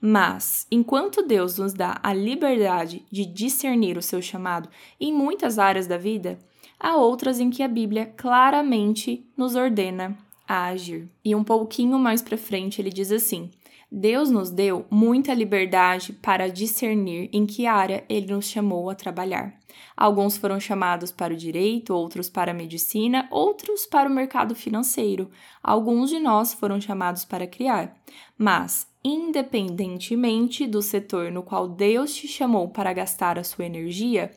Mas, 0.00 0.66
enquanto 0.72 1.22
Deus 1.22 1.56
nos 1.56 1.72
dá 1.72 2.00
a 2.02 2.12
liberdade 2.12 3.06
de 3.12 3.24
discernir 3.24 3.96
o 3.96 4.02
seu 4.02 4.20
chamado 4.20 4.68
em 5.00 5.12
muitas 5.12 5.56
áreas 5.56 5.86
da 5.86 5.96
vida, 5.96 6.36
há 6.78 6.96
outras 6.96 7.38
em 7.38 7.48
que 7.48 7.62
a 7.62 7.68
Bíblia 7.68 8.12
claramente 8.16 9.24
nos 9.36 9.54
ordena 9.54 10.18
a 10.48 10.64
agir. 10.64 11.08
E 11.24 11.32
um 11.32 11.44
pouquinho 11.44 11.96
mais 11.96 12.20
para 12.20 12.36
frente 12.36 12.82
ele 12.82 12.90
diz 12.90 13.12
assim: 13.12 13.52
Deus 13.94 14.30
nos 14.30 14.48
deu 14.48 14.86
muita 14.90 15.34
liberdade 15.34 16.14
para 16.14 16.48
discernir 16.48 17.28
em 17.30 17.44
que 17.44 17.66
área 17.66 18.06
ele 18.08 18.32
nos 18.32 18.46
chamou 18.46 18.88
a 18.88 18.94
trabalhar. 18.94 19.54
Alguns 19.94 20.34
foram 20.38 20.58
chamados 20.58 21.12
para 21.12 21.34
o 21.34 21.36
direito, 21.36 21.94
outros 21.94 22.30
para 22.30 22.52
a 22.52 22.54
medicina, 22.54 23.28
outros 23.30 23.84
para 23.84 24.08
o 24.08 24.12
mercado 24.12 24.54
financeiro. 24.54 25.30
Alguns 25.62 26.08
de 26.08 26.18
nós 26.18 26.54
foram 26.54 26.80
chamados 26.80 27.26
para 27.26 27.46
criar. 27.46 27.94
Mas, 28.38 28.86
independentemente 29.04 30.66
do 30.66 30.80
setor 30.80 31.30
no 31.30 31.42
qual 31.42 31.68
Deus 31.68 32.14
te 32.14 32.26
chamou 32.26 32.70
para 32.70 32.94
gastar 32.94 33.38
a 33.38 33.44
sua 33.44 33.66
energia, 33.66 34.30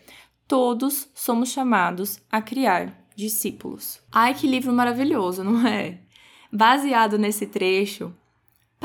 todos 0.45 1.09
somos 1.13 1.47
chamados 1.47 2.19
a 2.29 2.41
criar 2.41 3.07
discípulos. 3.15 4.01
Ai, 4.12 4.33
que 4.33 4.47
livro 4.47 4.74
maravilhoso, 4.74 5.45
não 5.45 5.65
é? 5.65 6.00
Baseado 6.51 7.17
nesse 7.17 7.47
trecho, 7.47 8.13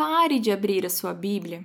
Pare 0.00 0.38
de 0.38 0.50
abrir 0.50 0.86
a 0.86 0.88
sua 0.88 1.12
Bíblia 1.12 1.62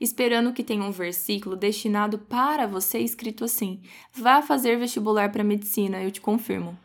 esperando 0.00 0.52
que 0.52 0.62
tenha 0.62 0.84
um 0.84 0.92
versículo 0.92 1.56
destinado 1.56 2.16
para 2.16 2.64
você 2.64 3.00
escrito 3.00 3.42
assim: 3.42 3.82
vá 4.12 4.40
fazer 4.40 4.78
vestibular 4.78 5.32
para 5.32 5.42
medicina, 5.42 6.00
eu 6.00 6.12
te 6.12 6.20
confirmo. 6.20 6.78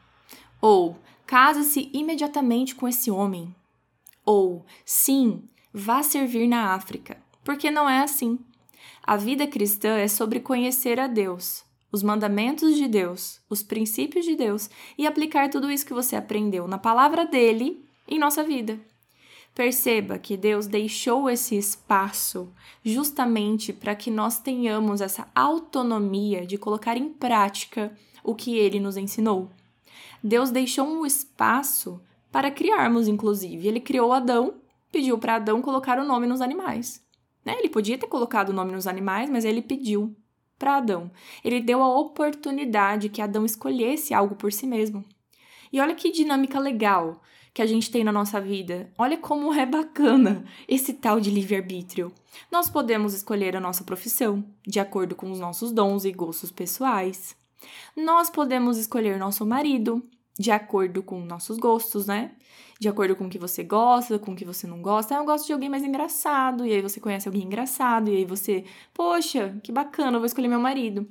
Ou 0.60 0.98
case-se 1.28 1.92
imediatamente 1.94 2.74
com 2.74 2.88
esse 2.88 3.12
homem. 3.12 3.54
Ou 4.26 4.66
sim, 4.84 5.44
vá 5.72 6.02
servir 6.02 6.48
na 6.48 6.74
África. 6.74 7.22
Porque 7.44 7.70
não 7.70 7.88
é 7.88 8.00
assim. 8.00 8.40
A 9.04 9.16
vida 9.16 9.46
cristã 9.46 10.00
é 10.00 10.08
sobre 10.08 10.40
conhecer 10.40 11.00
a 11.00 11.06
Deus, 11.06 11.64
os 11.92 12.02
mandamentos 12.02 12.76
de 12.76 12.88
Deus, 12.88 13.40
os 13.48 13.62
princípios 13.62 14.26
de 14.26 14.36
Deus 14.36 14.68
e 14.98 15.06
aplicar 15.06 15.48
tudo 15.52 15.70
isso 15.70 15.86
que 15.86 15.94
você 15.94 16.16
aprendeu 16.16 16.68
na 16.68 16.80
palavra 16.80 17.24
dele 17.24 17.86
em 18.08 18.18
nossa 18.18 18.44
vida. 18.44 18.80
Perceba 19.58 20.20
que 20.20 20.38
Deus 20.38 20.68
deixou 20.68 21.28
esse 21.28 21.58
espaço 21.58 22.54
justamente 22.86 23.74
para 23.74 23.96
que 23.96 24.12
nós 24.12 24.40
tenhamos 24.40 25.02
essa 25.02 25.28
autonomia 25.34 26.46
de 26.46 26.60
colocar 26.60 26.96
em 26.96 27.10
prática 27.10 27.92
o 28.24 28.36
que 28.36 28.56
ele 28.56 28.80
nos 28.80 28.98
ensinou. 28.98 29.50
Deus 30.24 30.52
deixou 30.52 30.88
um 30.88 31.08
espaço 31.08 32.00
para 32.32 32.52
criarmos, 32.52 33.08
inclusive. 33.08 33.68
Ele 33.68 33.80
criou 33.80 34.14
Adão, 34.14 34.54
pediu 34.92 35.18
para 35.18 35.38
Adão 35.38 35.60
colocar 35.60 35.98
o 35.98 36.06
nome 36.06 36.28
nos 36.28 36.40
animais. 36.40 37.04
Né? 37.44 37.56
Ele 37.58 37.70
podia 37.70 37.98
ter 37.98 38.06
colocado 38.06 38.50
o 38.50 38.54
nome 38.54 38.74
nos 38.74 38.86
animais, 38.86 39.28
mas 39.28 39.44
ele 39.44 39.64
pediu 39.64 40.16
para 40.60 40.78
Adão. 40.78 41.10
Ele 41.44 41.60
deu 41.60 41.82
a 41.82 42.00
oportunidade 42.00 43.10
que 43.10 43.24
Adão 43.24 43.44
escolhesse 43.44 44.14
algo 44.14 44.36
por 44.36 44.54
si 44.54 44.68
mesmo. 44.68 45.04
E 45.74 45.82
olha 45.82 45.96
que 45.96 46.12
dinâmica 46.12 46.60
legal 46.60 47.24
que 47.58 47.62
a 47.64 47.66
gente 47.66 47.90
tem 47.90 48.04
na 48.04 48.12
nossa 48.12 48.40
vida. 48.40 48.88
Olha 49.00 49.18
como 49.18 49.52
é 49.52 49.66
bacana 49.66 50.46
esse 50.68 50.94
tal 50.94 51.20
de 51.20 51.32
livre-arbítrio. 51.32 52.14
Nós 52.52 52.70
podemos 52.70 53.16
escolher 53.16 53.56
a 53.56 53.60
nossa 53.60 53.84
profissão 53.84 54.46
de 54.62 54.80
acordo 54.80 55.16
com 55.16 55.32
os 55.32 55.40
nossos 55.40 55.72
dons 55.72 56.06
e 56.06 56.12
gostos 56.12 56.52
pessoais. 56.52 57.36
Nós 57.96 58.30
podemos 58.30 58.78
escolher 58.78 59.18
nosso 59.18 59.44
marido 59.44 60.08
de 60.38 60.52
acordo 60.52 61.02
com 61.02 61.20
nossos 61.22 61.58
gostos, 61.58 62.06
né? 62.06 62.34
De 62.80 62.88
acordo 62.88 63.16
com 63.16 63.26
o 63.26 63.30
que 63.30 63.40
você 63.40 63.64
gosta, 63.64 64.20
com 64.20 64.34
o 64.34 64.36
que 64.36 64.46
você 64.46 64.68
não 64.68 64.80
gosta. 64.80 65.16
Ah, 65.16 65.18
eu 65.18 65.26
gosto 65.26 65.48
de 65.48 65.54
alguém 65.54 65.68
mais 65.68 65.84
engraçado, 65.84 66.64
e 66.64 66.72
aí 66.72 66.82
você 66.84 67.00
conhece 67.00 67.28
alguém 67.28 67.42
engraçado, 67.42 68.12
e 68.12 68.18
aí 68.18 68.26
você, 68.26 68.66
poxa, 68.94 69.58
que 69.64 69.72
bacana, 69.72 70.18
eu 70.18 70.20
vou 70.20 70.28
escolher 70.28 70.48
meu 70.48 70.60
marido. 70.60 71.10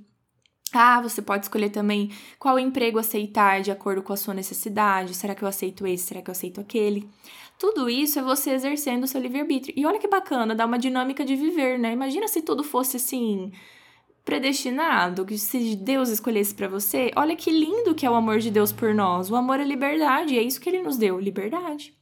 Ah, 0.72 1.00
você 1.00 1.22
pode 1.22 1.44
escolher 1.44 1.70
também 1.70 2.10
qual 2.38 2.58
emprego 2.58 2.98
aceitar 2.98 3.62
de 3.62 3.70
acordo 3.70 4.02
com 4.02 4.12
a 4.12 4.16
sua 4.16 4.34
necessidade. 4.34 5.14
Será 5.14 5.34
que 5.34 5.42
eu 5.42 5.48
aceito 5.48 5.86
esse? 5.86 6.06
Será 6.06 6.20
que 6.20 6.28
eu 6.28 6.32
aceito 6.32 6.60
aquele? 6.60 7.08
Tudo 7.58 7.88
isso 7.88 8.18
é 8.18 8.22
você 8.22 8.50
exercendo 8.50 9.04
o 9.04 9.06
seu 9.06 9.20
livre-arbítrio. 9.20 9.74
E 9.76 9.86
olha 9.86 9.98
que 9.98 10.08
bacana, 10.08 10.54
dá 10.54 10.66
uma 10.66 10.78
dinâmica 10.78 11.24
de 11.24 11.34
viver, 11.36 11.78
né? 11.78 11.92
Imagina 11.92 12.28
se 12.28 12.42
tudo 12.42 12.62
fosse 12.62 12.96
assim, 12.96 13.50
predestinado, 14.24 15.24
que 15.24 15.38
se 15.38 15.76
Deus 15.76 16.10
escolhesse 16.10 16.54
para 16.54 16.68
você. 16.68 17.10
Olha 17.16 17.36
que 17.36 17.50
lindo 17.50 17.94
que 17.94 18.04
é 18.04 18.10
o 18.10 18.14
amor 18.14 18.40
de 18.40 18.50
Deus 18.50 18.72
por 18.72 18.92
nós. 18.92 19.30
O 19.30 19.36
amor 19.36 19.60
é 19.60 19.64
liberdade, 19.64 20.38
é 20.38 20.42
isso 20.42 20.60
que 20.60 20.68
ele 20.68 20.82
nos 20.82 20.98
deu, 20.98 21.18
liberdade. 21.18 21.94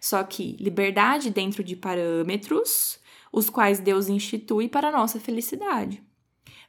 Só 0.00 0.22
que 0.22 0.56
liberdade 0.58 1.30
dentro 1.30 1.62
de 1.62 1.76
parâmetros, 1.76 2.98
os 3.32 3.50
quais 3.50 3.80
Deus 3.80 4.08
institui 4.08 4.68
para 4.68 4.88
a 4.88 4.92
nossa 4.92 5.20
felicidade. 5.20 6.02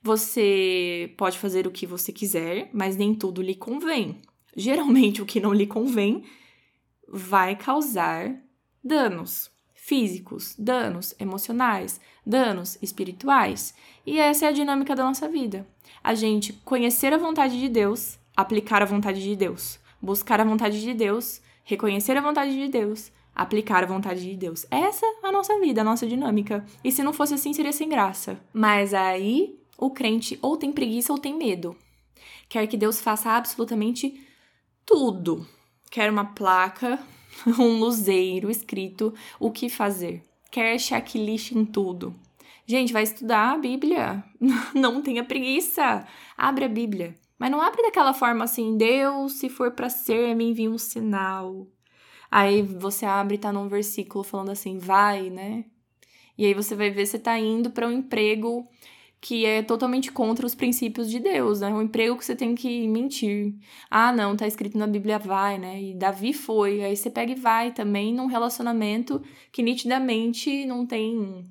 Você 0.04 1.14
pode 1.18 1.40
fazer 1.40 1.66
o 1.66 1.72
que 1.72 1.88
você 1.88 2.12
quiser, 2.12 2.70
mas 2.74 2.98
nem 2.98 3.16
tudo 3.16 3.42
lhe 3.42 3.56
convém. 3.56 4.22
Geralmente, 4.56 5.22
o 5.22 5.26
que 5.26 5.40
não 5.40 5.54
lhe 5.54 5.66
convém 5.66 6.26
vai 7.08 7.56
causar 7.56 8.36
danos 8.84 9.50
físicos, 9.74 10.56
danos 10.60 11.16
emocionais, 11.18 12.02
danos 12.26 12.78
espirituais. 12.82 13.74
E 14.06 14.20
essa 14.20 14.46
é 14.46 14.50
a 14.50 14.52
dinâmica 14.52 14.94
da 14.94 15.04
nossa 15.04 15.30
vida. 15.30 15.66
A 16.04 16.14
gente 16.14 16.52
conhecer 16.66 17.14
a 17.14 17.18
vontade 17.18 17.58
de 17.58 17.70
Deus, 17.70 18.20
aplicar 18.36 18.82
a 18.82 18.86
vontade 18.86 19.24
de 19.24 19.36
Deus, 19.38 19.80
buscar 20.02 20.42
a 20.42 20.44
vontade 20.44 20.82
de 20.82 20.94
Deus, 20.94 21.42
reconhecer 21.64 22.18
a 22.18 22.22
vontade 22.22 22.54
de 22.54 22.68
Deus, 22.68 23.10
aplicar 23.34 23.84
a 23.84 23.88
vontade 23.88 24.22
de 24.22 24.36
Deus. 24.36 24.66
Essa 24.70 25.06
é 25.06 25.28
a 25.28 25.32
nossa 25.32 25.58
vida, 25.62 25.80
a 25.80 25.86
nossa 25.86 26.06
dinâmica. 26.06 26.66
E 26.84 26.92
se 26.92 27.04
não 27.04 27.14
fosse 27.14 27.34
assim, 27.34 27.54
seria 27.54 27.72
sem 27.72 27.88
graça. 27.88 28.40
Mas 28.54 28.94
aí 28.94 29.63
o 29.86 29.92
crente 29.92 30.38
ou 30.42 30.58
tem 30.58 30.72
preguiça 30.72 31.12
ou 31.12 31.20
tem 31.20 31.36
medo. 31.36 31.76
Quer 32.48 32.68
que 32.68 32.78
Deus 32.78 33.02
faça 33.02 33.32
absolutamente 33.32 34.22
tudo. 34.86 35.48
Quer 35.90 36.10
uma 36.10 36.26
placa, 36.26 37.00
um 37.60 37.80
luzeiro 37.80 38.50
escrito 38.50 39.14
o 39.40 39.52
que 39.52 39.70
fazer. 39.70 40.24
Quer 40.52 40.80
checklist 40.80 41.52
em 41.52 41.66
tudo. 41.66 42.16
Gente, 42.66 42.94
vai 42.94 43.04
estudar 43.04 43.54
a 43.54 43.58
Bíblia. 43.58 44.24
Não 44.74 45.02
tenha 45.02 45.24
preguiça. 45.24 46.08
Abre 46.38 46.66
a 46.66 46.70
Bíblia. 46.70 47.16
Mas 47.38 47.52
não 47.52 47.60
abre 47.60 47.82
daquela 47.82 48.14
forma 48.14 48.46
assim, 48.46 48.78
Deus, 48.78 49.34
se 49.34 49.50
for 49.50 49.72
para 49.72 49.90
ser, 49.90 50.34
me 50.34 50.46
envia 50.46 50.70
um 50.70 50.78
sinal. 50.78 51.68
Aí 52.32 52.62
você 52.62 53.06
abre 53.06 53.36
e 53.36 53.38
tá 53.38 53.52
num 53.52 53.68
versículo 53.68 54.24
falando 54.24 54.52
assim, 54.52 54.78
vai, 54.78 55.30
né? 55.30 55.66
E 56.38 56.46
aí 56.46 56.54
você 56.54 56.74
vai 56.74 56.90
ver 56.90 57.06
você 57.06 57.20
tá 57.20 57.38
indo 57.38 57.70
para 57.70 57.88
um 57.88 57.92
emprego 57.92 58.66
que 59.24 59.46
é 59.46 59.64
totalmente 59.64 60.12
contra 60.12 60.46
os 60.46 60.54
princípios 60.54 61.10
de 61.10 61.18
Deus, 61.18 61.62
né? 61.62 61.70
Um 61.70 61.84
emprego 61.84 62.18
que 62.18 62.26
você 62.26 62.36
tem 62.36 62.54
que 62.54 62.86
mentir. 62.90 63.56
Ah, 63.90 64.12
não, 64.12 64.36
tá 64.36 64.46
escrito 64.46 64.78
na 64.78 64.86
Bíblia 64.86 65.18
vai, 65.18 65.58
né? 65.58 65.82
E 65.82 65.94
Davi 65.94 66.34
foi. 66.34 66.84
Aí 66.84 66.94
você 66.94 67.10
pega 67.10 67.32
e 67.32 67.36
vai 67.36 67.72
também 67.72 68.14
num 68.14 68.26
relacionamento 68.26 69.22
que 69.50 69.64
nitidamente 69.64 70.66
não 70.66 70.86
tem 70.86 71.50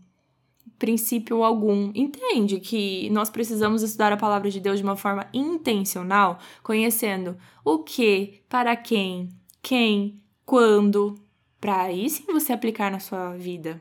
princípio 0.79 1.43
algum. 1.43 1.91
Entende 1.95 2.61
que 2.61 3.09
nós 3.09 3.31
precisamos 3.31 3.83
estudar 3.83 4.13
a 4.13 4.19
palavra 4.19 4.51
de 4.51 4.61
Deus 4.61 4.77
de 4.77 4.85
uma 4.85 4.97
forma 4.97 5.27
intencional, 5.33 6.39
conhecendo 6.63 7.39
o 7.65 7.79
que, 7.79 8.43
para 8.51 8.77
quem, 8.77 9.31
quem, 9.63 10.21
quando, 10.45 11.15
para 11.59 11.85
aí 11.85 12.11
sim 12.11 12.27
você 12.27 12.53
aplicar 12.53 12.91
na 12.91 13.01
sua 13.01 13.35
vida. 13.35 13.81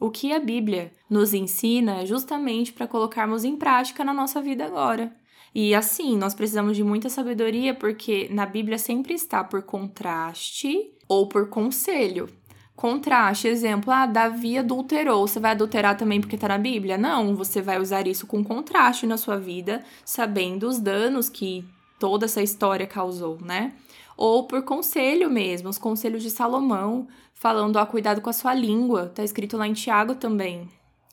O 0.00 0.10
que 0.10 0.32
a 0.32 0.40
Bíblia 0.40 0.92
nos 1.08 1.32
ensina 1.32 2.02
é 2.02 2.06
justamente 2.06 2.72
para 2.72 2.86
colocarmos 2.86 3.44
em 3.44 3.56
prática 3.56 4.04
na 4.04 4.12
nossa 4.12 4.42
vida 4.42 4.64
agora. 4.64 5.14
E 5.54 5.74
assim, 5.74 6.16
nós 6.18 6.34
precisamos 6.34 6.76
de 6.76 6.82
muita 6.82 7.08
sabedoria 7.08 7.72
porque 7.72 8.28
na 8.30 8.44
Bíblia 8.44 8.76
sempre 8.76 9.14
está 9.14 9.44
por 9.44 9.62
contraste 9.62 10.92
ou 11.08 11.28
por 11.28 11.48
conselho. 11.48 12.28
Contraste, 12.74 13.46
exemplo, 13.46 13.92
ah, 13.92 14.04
Davi 14.04 14.58
adulterou. 14.58 15.28
Você 15.28 15.38
vai 15.38 15.52
adulterar 15.52 15.96
também 15.96 16.20
porque 16.20 16.34
está 16.34 16.48
na 16.48 16.58
Bíblia? 16.58 16.98
Não, 16.98 17.36
você 17.36 17.62
vai 17.62 17.80
usar 17.80 18.08
isso 18.08 18.26
com 18.26 18.42
contraste 18.42 19.06
na 19.06 19.16
sua 19.16 19.38
vida, 19.38 19.84
sabendo 20.04 20.66
os 20.66 20.80
danos 20.80 21.28
que 21.28 21.64
toda 22.04 22.26
essa 22.26 22.42
história 22.42 22.86
causou, 22.86 23.40
né? 23.40 23.72
Ou 24.14 24.46
por 24.46 24.62
conselho 24.62 25.30
mesmo, 25.30 25.70
os 25.70 25.78
conselhos 25.78 26.22
de 26.22 26.28
Salomão, 26.28 27.08
falando, 27.32 27.76
ó, 27.76 27.86
cuidado 27.86 28.20
com 28.20 28.28
a 28.28 28.32
sua 28.34 28.52
língua, 28.52 29.06
tá 29.06 29.24
escrito 29.24 29.56
lá 29.56 29.66
em 29.66 29.72
Tiago 29.72 30.14
também, 30.14 30.68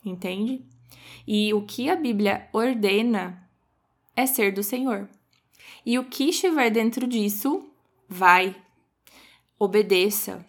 entende? 0.05 0.62
E 1.25 1.53
o 1.53 1.62
que 1.62 1.89
a 1.89 1.95
Bíblia 1.95 2.45
ordena 2.51 3.41
é 4.17 4.25
ser 4.25 4.51
do 4.51 4.62
Senhor. 4.62 5.07
E 5.86 5.98
o 5.98 6.03
que 6.03 6.25
estiver 6.25 6.69
dentro 6.69 7.07
disso, 7.07 7.69
vai, 8.10 8.53
obedeça. 9.57 10.45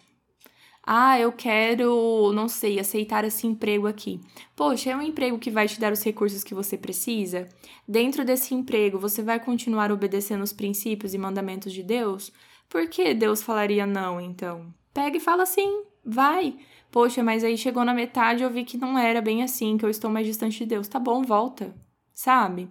Ah, 0.85 1.17
eu 1.17 1.31
quero, 1.31 2.33
não 2.33 2.49
sei, 2.49 2.77
aceitar 2.77 3.23
esse 3.23 3.47
emprego 3.47 3.87
aqui. 3.87 4.19
Poxa, 4.55 4.91
é 4.91 4.95
um 4.95 5.01
emprego 5.01 5.39
que 5.39 5.49
vai 5.49 5.65
te 5.67 5.79
dar 5.79 5.93
os 5.93 6.03
recursos 6.03 6.43
que 6.43 6.53
você 6.53 6.77
precisa? 6.77 7.47
Dentro 7.87 8.25
desse 8.25 8.53
emprego, 8.53 8.99
você 8.99 9.21
vai 9.23 9.39
continuar 9.39 9.91
obedecendo 9.93 10.43
os 10.43 10.51
princípios 10.51 11.13
e 11.13 11.17
mandamentos 11.17 11.71
de 11.71 11.81
Deus? 11.81 12.33
Por 12.67 12.87
que 12.89 13.13
Deus 13.13 13.41
falaria 13.41 13.85
não, 13.85 14.19
então? 14.19 14.73
Pega 14.93 15.15
e 15.17 15.21
fala 15.21 15.43
assim, 15.43 15.83
vai. 16.03 16.57
Poxa, 16.91 17.23
mas 17.23 17.43
aí 17.43 17.57
chegou 17.57 17.85
na 17.85 17.93
metade 17.93 18.43
e 18.43 18.45
eu 18.45 18.49
vi 18.49 18.65
que 18.65 18.77
não 18.77 18.97
era 18.97 19.21
bem 19.21 19.41
assim, 19.41 19.77
que 19.77 19.85
eu 19.85 19.89
estou 19.89 20.11
mais 20.11 20.27
distante 20.27 20.59
de 20.59 20.65
Deus. 20.65 20.87
Tá 20.87 20.99
bom, 20.99 21.23
volta, 21.23 21.73
sabe? 22.13 22.69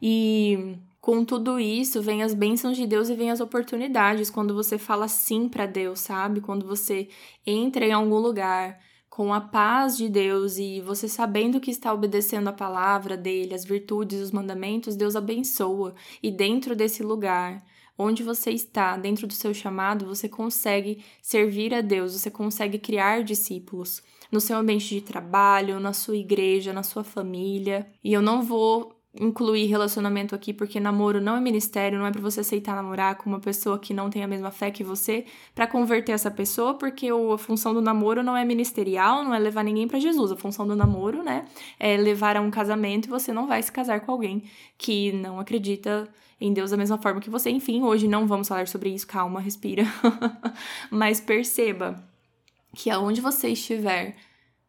E 0.00 0.76
com 1.00 1.24
tudo 1.24 1.58
isso, 1.58 2.02
vem 2.02 2.22
as 2.22 2.34
bênçãos 2.34 2.76
de 2.76 2.86
Deus 2.86 3.08
e 3.08 3.14
vem 3.14 3.30
as 3.30 3.40
oportunidades 3.40 4.28
quando 4.28 4.54
você 4.54 4.76
fala 4.76 5.08
sim 5.08 5.48
para 5.48 5.64
Deus, 5.64 6.00
sabe? 6.00 6.42
Quando 6.42 6.66
você 6.66 7.08
entra 7.46 7.86
em 7.86 7.92
algum 7.92 8.18
lugar 8.18 8.78
com 9.08 9.32
a 9.32 9.40
paz 9.40 9.96
de 9.96 10.08
Deus 10.08 10.58
e 10.58 10.80
você 10.82 11.08
sabendo 11.08 11.58
que 11.58 11.70
está 11.70 11.92
obedecendo 11.92 12.48
a 12.48 12.52
palavra 12.52 13.16
dele, 13.16 13.54
as 13.54 13.64
virtudes, 13.64 14.20
os 14.20 14.30
mandamentos, 14.30 14.94
Deus 14.94 15.16
abençoa. 15.16 15.94
E 16.22 16.30
dentro 16.30 16.76
desse 16.76 17.02
lugar, 17.02 17.64
onde 17.98 18.22
você 18.22 18.50
está, 18.50 18.96
dentro 18.96 19.26
do 19.26 19.32
seu 19.32 19.54
chamado, 19.54 20.06
você 20.06 20.28
consegue 20.28 21.02
servir 21.22 21.74
a 21.74 21.80
Deus, 21.80 22.12
você 22.12 22.30
consegue 22.30 22.78
criar 22.78 23.24
discípulos 23.24 24.02
no 24.30 24.40
seu 24.40 24.56
ambiente 24.58 24.88
de 24.88 25.00
trabalho, 25.00 25.80
na 25.80 25.92
sua 25.92 26.16
igreja, 26.16 26.72
na 26.72 26.82
sua 26.82 27.02
família. 27.02 27.90
E 28.04 28.12
eu 28.12 28.22
não 28.22 28.42
vou 28.42 28.99
incluir 29.18 29.66
relacionamento 29.66 30.34
aqui 30.34 30.52
porque 30.52 30.78
namoro 30.78 31.20
não 31.20 31.36
é 31.36 31.40
ministério, 31.40 31.98
não 31.98 32.06
é 32.06 32.12
para 32.12 32.20
você 32.20 32.40
aceitar 32.40 32.76
namorar 32.76 33.16
com 33.16 33.28
uma 33.28 33.40
pessoa 33.40 33.78
que 33.78 33.92
não 33.92 34.08
tem 34.08 34.22
a 34.22 34.28
mesma 34.28 34.50
fé 34.52 34.70
que 34.70 34.84
você 34.84 35.24
para 35.54 35.66
converter 35.66 36.12
essa 36.12 36.30
pessoa, 36.30 36.74
porque 36.74 37.08
a 37.08 37.38
função 37.38 37.74
do 37.74 37.82
namoro 37.82 38.22
não 38.22 38.36
é 38.36 38.44
ministerial, 38.44 39.24
não 39.24 39.34
é 39.34 39.38
levar 39.38 39.64
ninguém 39.64 39.88
para 39.88 39.98
Jesus. 39.98 40.30
A 40.30 40.36
função 40.36 40.66
do 40.66 40.76
namoro, 40.76 41.22
né, 41.22 41.44
é 41.78 41.96
levar 41.96 42.36
a 42.36 42.40
um 42.40 42.50
casamento 42.50 43.06
e 43.06 43.10
você 43.10 43.32
não 43.32 43.48
vai 43.48 43.60
se 43.62 43.72
casar 43.72 44.00
com 44.00 44.12
alguém 44.12 44.44
que 44.78 45.10
não 45.12 45.40
acredita 45.40 46.08
em 46.40 46.52
Deus 46.52 46.70
da 46.70 46.76
mesma 46.76 46.96
forma 46.96 47.20
que 47.20 47.28
você. 47.28 47.50
Enfim, 47.50 47.82
hoje 47.82 48.06
não 48.06 48.26
vamos 48.26 48.46
falar 48.46 48.68
sobre 48.68 48.90
isso, 48.90 49.06
calma, 49.06 49.40
respira. 49.40 49.84
Mas 50.90 51.20
perceba 51.20 52.02
que 52.74 52.88
aonde 52.90 53.20
você 53.20 53.48
estiver, 53.48 54.16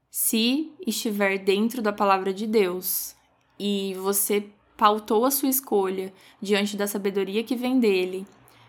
se 0.10 0.72
estiver 0.86 1.38
dentro 1.38 1.82
da 1.82 1.94
palavra 1.94 2.34
de 2.34 2.48
Deus, 2.48 3.16
e 3.62 3.94
você 3.94 4.48
pautou 4.76 5.24
a 5.24 5.30
sua 5.30 5.48
escolha 5.48 6.12
diante 6.42 6.76
da 6.76 6.88
sabedoria 6.88 7.44
que 7.44 7.56
vem 7.56 7.80
dele, 7.80 8.26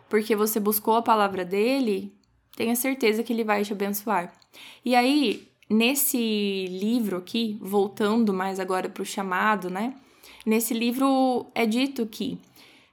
porque 0.06 0.36
você 0.36 0.60
buscou 0.60 0.96
a 0.96 1.02
palavra 1.02 1.46
dele, 1.46 2.12
tenha 2.54 2.76
certeza 2.76 3.22
que 3.22 3.32
ele 3.32 3.42
vai 3.42 3.64
te 3.64 3.72
abençoar. 3.72 4.30
E 4.84 4.94
aí, 4.94 5.48
nesse 5.70 6.66
livro 6.68 7.16
aqui, 7.16 7.56
voltando 7.58 8.34
mais 8.34 8.60
agora 8.60 8.90
para 8.90 9.02
o 9.02 9.06
chamado, 9.06 9.70
né? 9.70 9.94
Nesse 10.44 10.74
livro 10.74 11.46
é 11.54 11.64
dito 11.64 12.04
que 12.04 12.38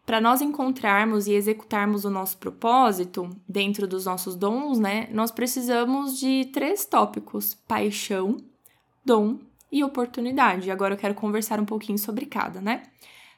para 0.06 0.22
nós 0.22 0.42
encontrarmos 0.42 1.28
e 1.28 1.34
executarmos 1.34 2.06
o 2.06 2.10
nosso 2.10 2.38
propósito 2.38 3.30
dentro 3.46 3.86
dos 3.86 4.06
nossos 4.06 4.38
dons, 4.38 4.80
né, 4.80 5.10
nós 5.12 5.32
precisamos 5.32 6.18
de 6.18 6.46
três 6.54 6.86
tópicos: 6.86 7.56
paixão, 7.68 8.38
dom 9.04 9.49
e 9.72 9.84
oportunidade. 9.84 10.72
Agora 10.72 10.94
eu 10.94 10.98
quero 10.98 11.14
conversar 11.14 11.60
um 11.60 11.66
pouquinho 11.66 11.98
sobre 11.98 12.26
cada, 12.26 12.60
né? 12.62 12.84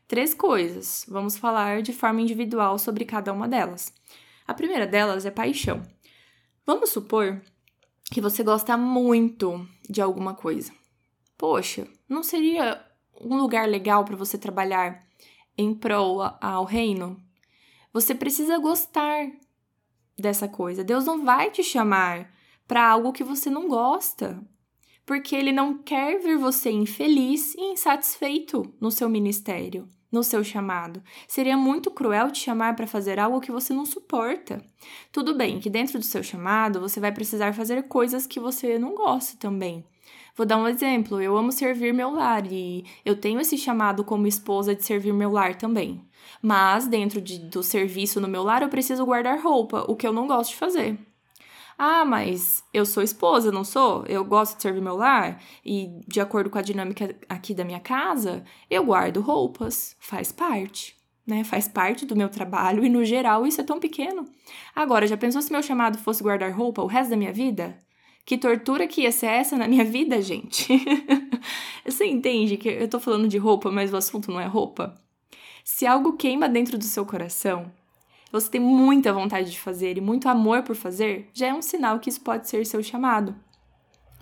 Três 0.07 0.33
coisas. 0.33 1.05
Vamos 1.07 1.37
falar 1.37 1.81
de 1.81 1.93
forma 1.93 2.21
individual 2.21 2.77
sobre 2.77 3.05
cada 3.05 3.31
uma 3.31 3.47
delas. 3.47 3.93
A 4.47 4.53
primeira 4.53 4.85
delas 4.85 5.25
é 5.25 5.31
paixão. 5.31 5.81
Vamos 6.65 6.89
supor 6.89 7.41
que 8.11 8.21
você 8.21 8.43
gosta 8.43 8.75
muito 8.75 9.65
de 9.89 10.01
alguma 10.01 10.33
coisa. 10.33 10.73
Poxa, 11.37 11.87
não 12.07 12.23
seria 12.23 12.85
um 13.19 13.37
lugar 13.37 13.67
legal 13.67 14.03
para 14.03 14.15
você 14.15 14.37
trabalhar 14.37 15.03
em 15.57 15.73
prol 15.73 16.21
ao 16.41 16.65
reino? 16.65 17.17
Você 17.93 18.13
precisa 18.13 18.57
gostar 18.57 19.31
dessa 20.17 20.47
coisa. 20.47 20.83
Deus 20.83 21.05
não 21.05 21.23
vai 21.23 21.51
te 21.51 21.63
chamar 21.63 22.31
para 22.67 22.87
algo 22.87 23.11
que 23.11 23.23
você 23.23 23.49
não 23.49 23.67
gosta 23.67 24.41
porque 25.11 25.35
ele 25.35 25.51
não 25.51 25.77
quer 25.77 26.21
ver 26.21 26.37
você 26.37 26.71
infeliz 26.71 27.53
e 27.55 27.73
insatisfeito 27.73 28.73
no 28.79 28.89
seu 28.89 29.09
ministério, 29.09 29.85
no 30.09 30.23
seu 30.23 30.41
chamado. 30.41 31.03
Seria 31.27 31.57
muito 31.57 31.91
cruel 31.91 32.31
te 32.31 32.39
chamar 32.39 32.77
para 32.77 32.87
fazer 32.87 33.19
algo 33.19 33.41
que 33.41 33.51
você 33.51 33.73
não 33.73 33.85
suporta. 33.85 34.63
Tudo 35.11 35.35
bem 35.35 35.59
que 35.59 35.69
dentro 35.69 35.99
do 35.99 36.05
seu 36.05 36.23
chamado 36.23 36.79
você 36.79 37.01
vai 37.01 37.11
precisar 37.11 37.51
fazer 37.51 37.89
coisas 37.89 38.25
que 38.25 38.39
você 38.39 38.79
não 38.79 38.95
gosta 38.95 39.37
também. 39.37 39.83
Vou 40.33 40.45
dar 40.45 40.55
um 40.55 40.65
exemplo. 40.65 41.19
Eu 41.19 41.35
amo 41.35 41.51
servir 41.51 41.93
meu 41.93 42.11
lar 42.11 42.49
e 42.49 42.85
eu 43.03 43.17
tenho 43.17 43.41
esse 43.41 43.57
chamado 43.57 44.05
como 44.05 44.27
esposa 44.27 44.73
de 44.73 44.85
servir 44.85 45.11
meu 45.11 45.29
lar 45.29 45.55
também. 45.55 46.07
Mas 46.41 46.87
dentro 46.87 47.19
de, 47.19 47.37
do 47.37 47.61
serviço 47.61 48.21
no 48.21 48.29
meu 48.29 48.43
lar 48.43 48.61
eu 48.61 48.69
preciso 48.69 49.05
guardar 49.05 49.41
roupa, 49.41 49.83
o 49.89 49.95
que 49.97 50.07
eu 50.07 50.13
não 50.13 50.25
gosto 50.25 50.51
de 50.51 50.55
fazer. 50.55 50.97
Ah, 51.77 52.05
mas 52.05 52.63
eu 52.73 52.85
sou 52.85 53.01
esposa, 53.01 53.51
não 53.51 53.63
sou? 53.63 54.05
Eu 54.07 54.23
gosto 54.23 54.55
de 54.55 54.61
servir 54.61 54.81
meu 54.81 54.95
lar 54.95 55.41
e, 55.65 55.89
de 56.07 56.19
acordo 56.19 56.49
com 56.49 56.57
a 56.57 56.61
dinâmica 56.61 57.15
aqui 57.27 57.53
da 57.53 57.63
minha 57.65 57.79
casa, 57.79 58.43
eu 58.69 58.83
guardo 58.83 59.21
roupas, 59.21 59.95
faz 59.99 60.31
parte. 60.31 60.99
Né, 61.25 61.43
faz 61.43 61.67
parte 61.67 62.03
do 62.03 62.15
meu 62.15 62.27
trabalho 62.27 62.83
e, 62.83 62.89
no 62.89 63.05
geral, 63.05 63.45
isso 63.45 63.61
é 63.61 63.63
tão 63.63 63.79
pequeno. 63.79 64.25
Agora, 64.75 65.05
já 65.05 65.15
pensou 65.15 65.41
se 65.41 65.51
meu 65.51 65.61
chamado 65.61 65.99
fosse 65.99 66.23
guardar 66.23 66.51
roupa 66.51 66.81
o 66.81 66.87
resto 66.87 67.11
da 67.11 67.15
minha 67.15 67.31
vida? 67.31 67.77
Que 68.25 68.37
tortura 68.37 68.87
que 68.87 69.01
ia 69.01 69.11
ser 69.11 69.27
essa 69.27 69.57
na 69.57 69.67
minha 69.67 69.85
vida, 69.85 70.21
gente? 70.21 70.67
Você 71.85 72.05
entende 72.05 72.57
que 72.57 72.69
eu 72.69 72.87
tô 72.87 72.99
falando 72.99 73.27
de 73.27 73.37
roupa, 73.37 73.71
mas 73.71 73.93
o 73.93 73.97
assunto 73.97 74.31
não 74.31 74.39
é 74.39 74.45
roupa? 74.45 74.95
Se 75.63 75.85
algo 75.85 76.13
queima 76.13 76.49
dentro 76.49 76.77
do 76.77 76.83
seu 76.83 77.05
coração, 77.05 77.71
você 78.31 78.49
tem 78.49 78.61
muita 78.61 79.11
vontade 79.13 79.51
de 79.51 79.59
fazer 79.59 79.97
e 79.97 80.01
muito 80.01 80.29
amor 80.29 80.63
por 80.63 80.75
fazer, 80.75 81.29
já 81.33 81.47
é 81.47 81.53
um 81.53 81.61
sinal 81.61 81.99
que 81.99 82.09
isso 82.09 82.21
pode 82.21 82.47
ser 82.47 82.65
seu 82.65 82.81
chamado. 82.81 83.35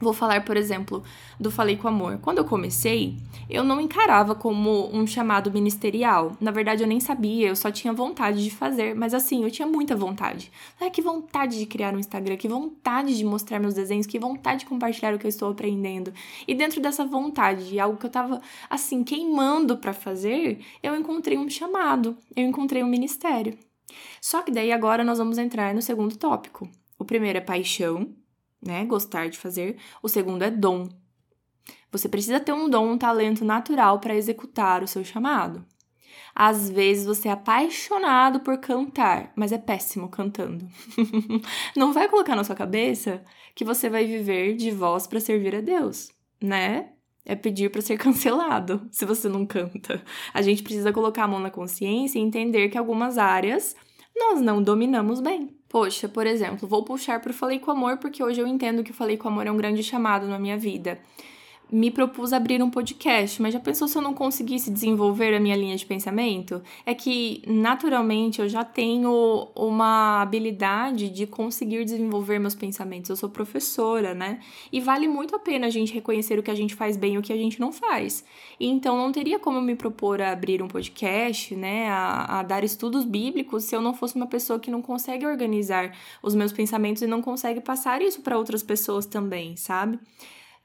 Vou 0.02 0.14
falar, 0.14 0.46
por 0.46 0.56
exemplo, 0.56 1.04
do 1.38 1.52
Falei 1.52 1.76
com 1.76 1.88
Amor. 1.88 2.20
Quando 2.22 2.38
eu 2.38 2.46
comecei, 2.46 3.18
eu 3.50 3.66
não 3.66 3.82
encarava 3.82 4.34
como 4.34 4.90
um 4.96 5.06
chamado 5.06 5.52
ministerial. 5.52 6.38
Na 6.40 6.52
verdade, 6.52 6.82
eu 6.82 6.88
nem 6.88 7.02
sabia, 7.02 7.50
eu 7.50 7.56
só 7.56 7.70
tinha 7.70 7.92
vontade 7.92 8.42
de 8.42 8.50
fazer. 8.50 8.96
Mas 8.96 9.14
assim, 9.14 9.44
eu 9.44 9.52
tinha 9.52 9.68
muita 9.68 9.98
vontade. 9.98 10.52
Ah, 10.80 10.90
que 10.90 11.02
vontade 11.02 11.60
de 11.60 11.66
criar 11.66 11.94
um 11.94 12.00
Instagram, 12.00 12.38
que 12.38 12.48
vontade 12.48 13.18
de 13.18 13.26
mostrar 13.26 13.60
meus 13.60 13.74
desenhos, 13.74 14.08
que 14.08 14.18
vontade 14.18 14.62
de 14.62 14.68
compartilhar 14.68 15.14
o 15.14 15.20
que 15.20 15.26
eu 15.26 15.30
estou 15.30 15.52
aprendendo. 15.52 16.14
E 16.48 16.56
dentro 16.56 16.80
dessa 16.80 17.04
vontade, 17.04 17.78
algo 17.78 17.98
que 17.98 18.06
eu 18.06 18.10
tava, 18.10 18.42
assim, 18.70 19.04
queimando 19.04 19.78
para 19.78 19.92
fazer, 19.92 20.62
eu 20.82 20.96
encontrei 20.96 21.38
um 21.38 21.50
chamado, 21.50 22.16
eu 22.38 22.46
encontrei 22.46 22.82
um 22.82 22.88
ministério. 22.88 23.58
Só 24.22 24.42
que 24.42 24.52
daí 24.52 24.72
agora 24.72 25.04
nós 25.04 25.18
vamos 25.18 25.38
entrar 25.38 25.74
no 25.74 25.82
segundo 25.82 26.18
tópico, 26.18 26.70
O 26.98 27.06
primeiro 27.06 27.38
é 27.38 27.42
paixão, 27.42 28.14
né? 28.62 28.86
Gostar 28.86 29.30
de 29.30 29.38
fazer. 29.38 29.78
O 30.04 30.10
segundo 30.10 30.44
é 30.44 30.52
dom. 30.52 30.90
Você 31.92 32.10
precisa 32.10 32.40
ter 32.40 32.52
um 32.52 32.70
dom, 32.70 32.92
um 32.92 32.98
talento 32.98 33.44
natural 33.46 34.00
para 34.00 34.16
executar 34.16 34.84
o 34.84 34.88
seu 34.88 35.04
chamado. 35.04 35.66
Às 36.36 36.70
vezes 36.70 37.06
você 37.06 37.28
é 37.28 37.32
apaixonado 37.32 38.42
por 38.42 38.58
cantar, 38.60 39.32
mas 39.36 39.52
é 39.52 39.58
péssimo 39.58 40.10
cantando. 40.10 40.68
Não 41.76 41.92
vai 41.92 42.08
colocar 42.08 42.36
na 42.36 42.44
sua 42.44 42.56
cabeça 42.56 43.24
que 43.56 43.66
você 43.66 43.90
vai 43.90 44.06
viver 44.06 44.56
de 44.56 44.72
voz 44.72 45.08
para 45.08 45.20
servir 45.20 45.56
a 45.56 45.62
Deus, 45.62 46.12
né? 46.42 46.92
É 47.30 47.36
pedir 47.36 47.70
para 47.70 47.80
ser 47.80 47.96
cancelado 48.02 48.82
se 48.90 49.06
você 49.06 49.30
não 49.30 49.46
canta. 49.46 50.02
A 50.34 50.42
gente 50.42 50.64
precisa 50.64 50.92
colocar 50.92 51.26
a 51.26 51.28
mão 51.28 51.40
na 51.40 51.52
consciência 51.52 52.18
e 52.18 52.22
entender 52.22 52.70
que 52.70 52.78
algumas 52.78 53.20
áreas 53.20 53.76
nós 54.18 54.42
não 54.42 54.64
dominamos 54.64 55.22
bem. 55.22 55.56
Poxa, 55.70 56.10
por 56.10 56.26
exemplo, 56.26 56.68
vou 56.68 56.84
puxar 56.84 57.22
para 57.22 57.32
Falei 57.32 57.60
com 57.60 57.70
Amor 57.70 57.98
porque 57.98 58.24
hoje 58.24 58.42
eu 58.42 58.48
entendo 58.48 58.84
que 58.84 58.90
o 58.90 58.94
Falei 58.96 59.16
com 59.16 59.28
Amor 59.28 59.46
é 59.46 59.52
um 59.52 59.58
grande 59.58 59.84
chamado 59.84 60.28
na 60.28 60.40
minha 60.40 60.58
vida 60.58 61.00
me 61.72 61.92
propus 61.92 62.34
abrir 62.34 62.62
um 62.64 62.70
podcast, 62.70 63.42
mas 63.42 63.54
já 63.54 63.60
pensou 63.60 63.88
se 63.88 63.98
eu 63.98 64.02
não 64.02 64.14
conseguisse 64.14 64.72
desenvolver 64.72 65.36
a 65.36 65.40
minha 65.40 65.56
linha 65.56 65.76
de 65.78 65.86
pensamento? 65.86 66.62
É 66.86 66.96
que, 66.96 67.44
naturalmente, 67.46 68.42
eu 68.42 68.50
já 68.50 68.64
tenho 68.64 69.48
uma 69.56 70.22
habilidade 70.22 71.10
de 71.10 71.28
conseguir 71.28 71.86
desenvolver 71.86 72.40
meus 72.40 72.56
pensamentos. 72.56 73.10
Eu 73.10 73.16
sou 73.16 73.30
professora, 73.30 74.16
né? 74.16 74.40
E 74.72 74.82
vale 74.82 75.08
muito 75.08 75.36
a 75.36 75.40
pena 75.40 75.68
a 75.68 75.70
gente 75.70 75.94
reconhecer 75.94 76.40
o 76.40 76.44
que 76.44 76.52
a 76.52 76.56
gente 76.56 76.74
faz 76.74 76.98
bem 76.98 77.14
e 77.14 77.18
o 77.20 77.22
que 77.22 77.34
a 77.34 77.38
gente 77.38 77.60
não 77.60 77.72
faz. 77.72 78.26
Então, 78.60 78.98
não 78.98 79.12
teria 79.12 79.38
como 79.38 79.62
me 79.62 79.76
propor 79.76 80.22
a 80.22 80.32
abrir 80.32 80.64
um 80.64 80.68
podcast, 80.68 81.56
né? 81.56 81.88
A, 81.90 82.40
a 82.40 82.44
dar 82.44 82.64
estudos 82.64 83.06
bíblicos 83.06 83.66
se 83.66 83.76
eu 83.76 83.82
não 83.82 83.94
fosse 83.94 84.16
uma 84.16 84.28
pessoa 84.28 84.60
que 84.60 84.72
não 84.72 84.82
consegue 84.82 85.26
organizar 85.26 85.96
os 86.24 86.34
meus 86.34 86.52
pensamentos 86.52 87.04
e 87.04 87.08
não 87.08 87.22
consegue 87.22 87.62
passar 87.62 88.02
isso 88.02 88.22
para 88.22 88.38
outras 88.38 88.64
pessoas 88.64 89.06
também, 89.06 89.56
sabe? 89.56 90.00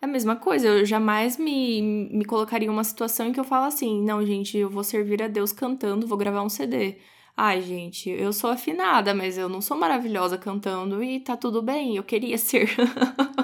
É 0.05 0.07
a 0.07 0.11
mesma 0.11 0.37
coisa, 0.37 0.69
eu 0.69 0.85
jamais 0.85 1.39
me, 1.39 1.81
me 2.13 2.27
colocaria 2.27 2.69
em 2.69 2.71
uma 2.71 2.85
situação 2.85 3.27
em 3.27 3.33
que 3.33 3.41
eu 3.41 3.45
falo 3.45 3.65
assim: 3.65 4.03
não, 4.05 4.23
gente, 4.23 4.59
eu 4.59 4.69
vou 4.69 4.85
servir 4.85 5.23
a 5.23 5.29
Deus 5.29 5.51
cantando, 5.51 6.07
vou 6.07 6.19
gravar 6.19 6.43
um 6.43 6.49
CD. 6.51 6.99
Ai, 7.35 7.63
gente, 7.63 8.11
eu 8.11 8.31
sou 8.31 8.51
afinada, 8.51 9.15
mas 9.15 9.39
eu 9.39 9.49
não 9.49 9.63
sou 9.63 9.79
maravilhosa 9.79 10.37
cantando 10.37 11.03
e 11.03 11.21
tá 11.21 11.39
tudo 11.39 11.63
bem, 11.63 11.97
eu 11.97 12.03
queria 12.03 12.37
ser. 12.37 12.69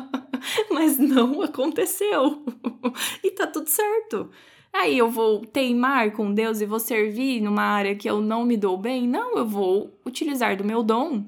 mas 0.71 0.99
não 0.99 1.41
aconteceu. 1.41 2.45
e 3.25 3.31
tá 3.31 3.47
tudo 3.47 3.67
certo. 3.67 4.31
Aí 4.71 4.99
eu 4.99 5.09
vou 5.09 5.41
teimar 5.47 6.13
com 6.13 6.31
Deus 6.31 6.61
e 6.61 6.67
vou 6.67 6.79
servir 6.79 7.41
numa 7.41 7.63
área 7.63 7.97
que 7.97 8.09
eu 8.09 8.21
não 8.21 8.45
me 8.45 8.59
dou 8.59 8.77
bem? 8.77 9.09
Não, 9.09 9.35
eu 9.39 9.47
vou 9.47 9.99
utilizar 10.05 10.59
do 10.59 10.65
meu 10.65 10.83
dom 10.83 11.25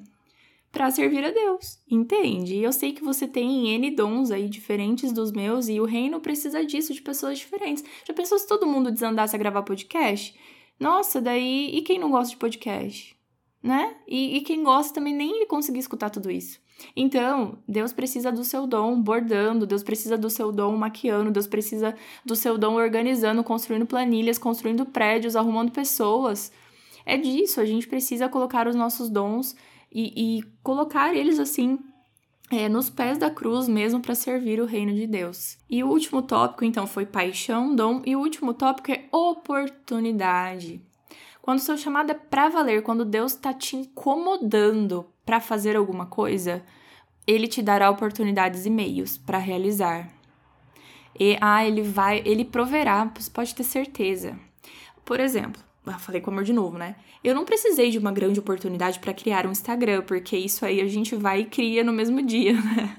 para 0.72 0.90
servir 0.90 1.22
a 1.22 1.30
Deus, 1.30 1.78
entende? 1.88 2.56
Eu 2.56 2.72
sei 2.72 2.92
que 2.92 3.04
você 3.04 3.28
tem 3.28 3.68
N 3.74 3.90
dons 3.94 4.30
aí 4.30 4.48
diferentes 4.48 5.12
dos 5.12 5.30
meus 5.30 5.68
e 5.68 5.78
o 5.78 5.84
reino 5.84 6.18
precisa 6.18 6.64
disso, 6.64 6.94
de 6.94 7.02
pessoas 7.02 7.38
diferentes. 7.38 7.84
Já 8.08 8.14
pensou 8.14 8.38
se 8.38 8.48
todo 8.48 8.66
mundo 8.66 8.90
desandasse 8.90 9.36
a 9.36 9.38
gravar 9.38 9.62
podcast? 9.62 10.34
Nossa, 10.80 11.20
daí. 11.20 11.70
E 11.74 11.82
quem 11.82 11.98
não 11.98 12.10
gosta 12.10 12.30
de 12.30 12.38
podcast? 12.38 13.14
Né? 13.62 13.94
E, 14.08 14.38
e 14.38 14.40
quem 14.40 14.64
gosta 14.64 14.94
também 14.94 15.14
nem 15.14 15.40
ia 15.40 15.46
conseguir 15.46 15.78
escutar 15.78 16.08
tudo 16.08 16.30
isso. 16.30 16.58
Então, 16.96 17.58
Deus 17.68 17.92
precisa 17.92 18.32
do 18.32 18.42
seu 18.42 18.66
dom 18.66 19.00
bordando, 19.00 19.66
Deus 19.66 19.84
precisa 19.84 20.18
do 20.18 20.28
seu 20.28 20.50
dom 20.50 20.74
maquiando, 20.74 21.30
Deus 21.30 21.46
precisa 21.46 21.94
do 22.24 22.34
seu 22.34 22.58
dom 22.58 22.74
organizando, 22.74 23.44
construindo 23.44 23.86
planilhas, 23.86 24.38
construindo 24.38 24.86
prédios, 24.86 25.36
arrumando 25.36 25.70
pessoas. 25.70 26.50
É 27.04 27.16
disso, 27.16 27.60
a 27.60 27.64
gente 27.64 27.86
precisa 27.86 28.28
colocar 28.28 28.66
os 28.66 28.74
nossos 28.74 29.08
dons 29.08 29.54
e, 29.92 30.38
e 30.38 30.42
colocar 30.62 31.14
eles 31.14 31.38
assim 31.38 31.78
é, 32.50 32.68
nos 32.68 32.90
pés 32.90 33.16
da 33.18 33.30
cruz 33.30 33.66
mesmo 33.68 34.00
para 34.00 34.14
servir 34.14 34.60
o 34.60 34.66
reino 34.66 34.94
de 34.94 35.06
Deus. 35.06 35.56
E 35.68 35.82
o 35.82 35.88
último 35.88 36.22
tópico, 36.22 36.64
então, 36.64 36.86
foi 36.86 37.06
paixão, 37.06 37.74
dom, 37.74 38.02
e 38.04 38.14
o 38.14 38.20
último 38.20 38.52
tópico 38.52 38.92
é 38.92 39.04
oportunidade. 39.10 40.80
Quando 41.40 41.58
o 41.58 41.62
seu 41.62 41.76
chamado 41.76 42.10
é 42.10 42.14
para 42.14 42.48
valer, 42.48 42.82
quando 42.82 43.04
Deus 43.04 43.32
está 43.32 43.52
te 43.52 43.76
incomodando 43.76 45.06
para 45.24 45.40
fazer 45.40 45.76
alguma 45.76 46.06
coisa, 46.06 46.62
ele 47.26 47.48
te 47.48 47.62
dará 47.62 47.90
oportunidades 47.90 48.66
e 48.66 48.70
meios 48.70 49.16
para 49.16 49.38
realizar. 49.38 50.12
E 51.18 51.36
ah, 51.40 51.64
ele 51.64 51.82
vai, 51.82 52.22
ele 52.24 52.44
proverá, 52.44 53.04
você 53.14 53.30
pode 53.30 53.54
ter 53.54 53.64
certeza. 53.64 54.38
Por 55.04 55.20
exemplo, 55.20 55.62
falei 55.98 56.20
com 56.20 56.30
amor 56.30 56.44
de 56.44 56.52
novo, 56.52 56.78
né? 56.78 56.94
Eu 57.24 57.34
não 57.34 57.44
precisei 57.44 57.90
de 57.90 57.98
uma 57.98 58.12
grande 58.12 58.38
oportunidade 58.38 59.00
para 59.00 59.12
criar 59.12 59.46
um 59.46 59.50
Instagram, 59.50 60.02
porque 60.02 60.36
isso 60.36 60.64
aí 60.64 60.80
a 60.80 60.86
gente 60.86 61.16
vai 61.16 61.40
e 61.40 61.44
cria 61.44 61.82
no 61.82 61.92
mesmo 61.92 62.22
dia, 62.22 62.52
né? 62.62 62.96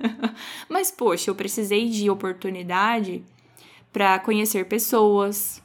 Mas 0.67 0.91
poxa, 0.91 1.29
eu 1.29 1.35
precisei 1.35 1.89
de 1.89 2.09
oportunidade 2.09 3.23
para 3.91 4.19
conhecer 4.19 4.65
pessoas, 4.65 5.61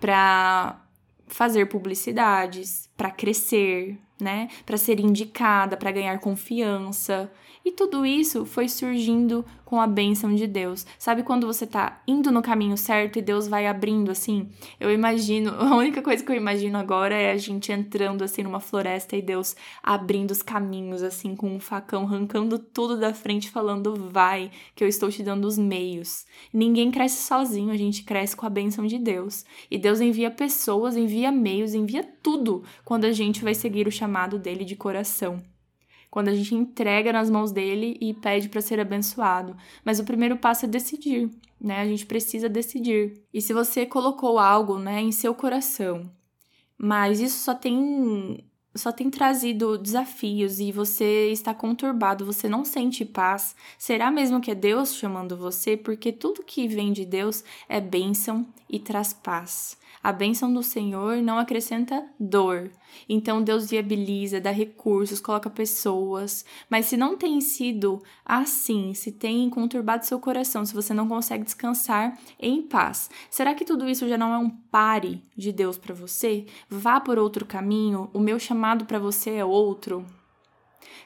para 0.00 0.80
fazer 1.26 1.66
publicidades, 1.66 2.88
para 2.96 3.10
crescer, 3.10 3.98
né? 4.20 4.48
Para 4.64 4.78
ser 4.78 4.98
indicada, 5.00 5.76
para 5.76 5.90
ganhar 5.90 6.18
confiança. 6.20 7.30
E 7.64 7.70
tudo 7.70 8.04
isso 8.04 8.44
foi 8.44 8.68
surgindo 8.68 9.44
com 9.72 9.80
a 9.80 9.86
bênção 9.86 10.34
de 10.34 10.46
Deus. 10.46 10.84
Sabe 10.98 11.22
quando 11.22 11.46
você 11.46 11.66
tá 11.66 12.02
indo 12.06 12.30
no 12.30 12.42
caminho 12.42 12.76
certo 12.76 13.18
e 13.18 13.22
Deus 13.22 13.48
vai 13.48 13.66
abrindo 13.66 14.10
assim? 14.10 14.50
Eu 14.78 14.92
imagino, 14.92 15.50
a 15.58 15.76
única 15.76 16.02
coisa 16.02 16.22
que 16.22 16.30
eu 16.30 16.36
imagino 16.36 16.76
agora 16.76 17.14
é 17.14 17.30
a 17.30 17.36
gente 17.38 17.72
entrando 17.72 18.22
assim 18.22 18.42
numa 18.42 18.60
floresta 18.60 19.16
e 19.16 19.22
Deus 19.22 19.56
abrindo 19.82 20.32
os 20.32 20.42
caminhos 20.42 21.02
assim 21.02 21.34
com 21.36 21.54
um 21.54 21.60
facão, 21.60 22.02
arrancando 22.02 22.58
tudo 22.58 22.98
da 22.98 23.14
frente, 23.14 23.48
falando: 23.50 24.10
"Vai, 24.10 24.50
que 24.74 24.82
eu 24.84 24.88
estou 24.88 25.08
te 25.08 25.22
dando 25.22 25.46
os 25.46 25.56
meios". 25.56 26.26
Ninguém 26.52 26.90
cresce 26.90 27.22
sozinho, 27.24 27.70
a 27.70 27.76
gente 27.76 28.02
cresce 28.02 28.36
com 28.36 28.44
a 28.44 28.50
bênção 28.50 28.86
de 28.86 28.98
Deus. 28.98 29.44
E 29.70 29.78
Deus 29.78 30.00
envia 30.00 30.30
pessoas, 30.30 30.96
envia 30.96 31.32
meios, 31.32 31.74
envia 31.74 32.02
tudo 32.22 32.62
quando 32.84 33.04
a 33.04 33.12
gente 33.12 33.42
vai 33.42 33.54
seguir 33.54 33.86
o 33.86 33.92
chamado 33.92 34.38
dele 34.38 34.64
de 34.64 34.76
coração 34.76 35.40
quando 36.12 36.28
a 36.28 36.34
gente 36.34 36.54
entrega 36.54 37.10
nas 37.10 37.30
mãos 37.30 37.52
dele 37.52 37.96
e 37.98 38.12
pede 38.12 38.50
para 38.50 38.60
ser 38.60 38.78
abençoado. 38.78 39.56
Mas 39.82 39.98
o 39.98 40.04
primeiro 40.04 40.36
passo 40.36 40.66
é 40.66 40.68
decidir, 40.68 41.30
né? 41.58 41.80
A 41.80 41.86
gente 41.86 42.04
precisa 42.04 42.50
decidir. 42.50 43.24
E 43.32 43.40
se 43.40 43.54
você 43.54 43.86
colocou 43.86 44.38
algo, 44.38 44.78
né, 44.78 45.00
em 45.00 45.10
seu 45.10 45.34
coração, 45.34 46.10
mas 46.76 47.18
isso 47.18 47.38
só 47.38 47.54
tem 47.54 48.44
só 48.74 48.92
tem 48.92 49.08
trazido 49.10 49.78
desafios 49.78 50.60
e 50.60 50.70
você 50.70 51.30
está 51.30 51.54
conturbado, 51.54 52.26
você 52.26 52.48
não 52.48 52.64
sente 52.64 53.04
paz, 53.04 53.56
será 53.78 54.10
mesmo 54.10 54.40
que 54.40 54.50
é 54.50 54.54
Deus 54.54 54.94
chamando 54.94 55.36
você? 55.36 55.78
Porque 55.78 56.12
tudo 56.12 56.42
que 56.42 56.68
vem 56.68 56.92
de 56.92 57.06
Deus 57.06 57.42
é 57.68 57.80
bênção 57.80 58.46
e 58.68 58.78
traz 58.78 59.14
paz. 59.14 59.78
A 60.02 60.12
bênção 60.12 60.52
do 60.52 60.62
Senhor 60.62 61.22
não 61.22 61.38
acrescenta 61.38 62.06
dor. 62.18 62.70
Então 63.08 63.42
Deus 63.42 63.70
viabiliza, 63.70 64.40
dá 64.40 64.50
recursos, 64.50 65.20
coloca 65.20 65.50
pessoas. 65.50 66.44
Mas 66.68 66.86
se 66.86 66.96
não 66.96 67.16
tem 67.16 67.40
sido 67.40 68.02
assim, 68.24 68.94
se 68.94 69.12
tem 69.12 69.48
conturbado 69.50 70.06
seu 70.06 70.18
coração, 70.20 70.64
se 70.64 70.74
você 70.74 70.92
não 70.94 71.08
consegue 71.08 71.44
descansar 71.44 72.18
em 72.38 72.62
paz, 72.62 73.10
será 73.30 73.54
que 73.54 73.64
tudo 73.64 73.88
isso 73.88 74.08
já 74.08 74.18
não 74.18 74.32
é 74.32 74.38
um 74.38 74.50
pare 74.50 75.22
de 75.36 75.52
Deus 75.52 75.78
para 75.78 75.94
você? 75.94 76.46
Vá 76.68 77.00
por 77.00 77.18
outro 77.18 77.44
caminho. 77.44 78.10
O 78.12 78.20
meu 78.20 78.38
chamado 78.38 78.84
para 78.84 78.98
você 78.98 79.30
é 79.32 79.44
outro. 79.44 80.04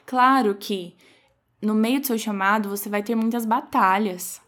Claro 0.05 0.55
que 0.55 0.95
no 1.61 1.73
meio 1.73 1.99
do 1.99 2.07
seu 2.07 2.17
chamado 2.17 2.69
você 2.69 2.89
vai 2.89 3.03
ter 3.03 3.15
muitas 3.15 3.45
batalhas 3.45 4.41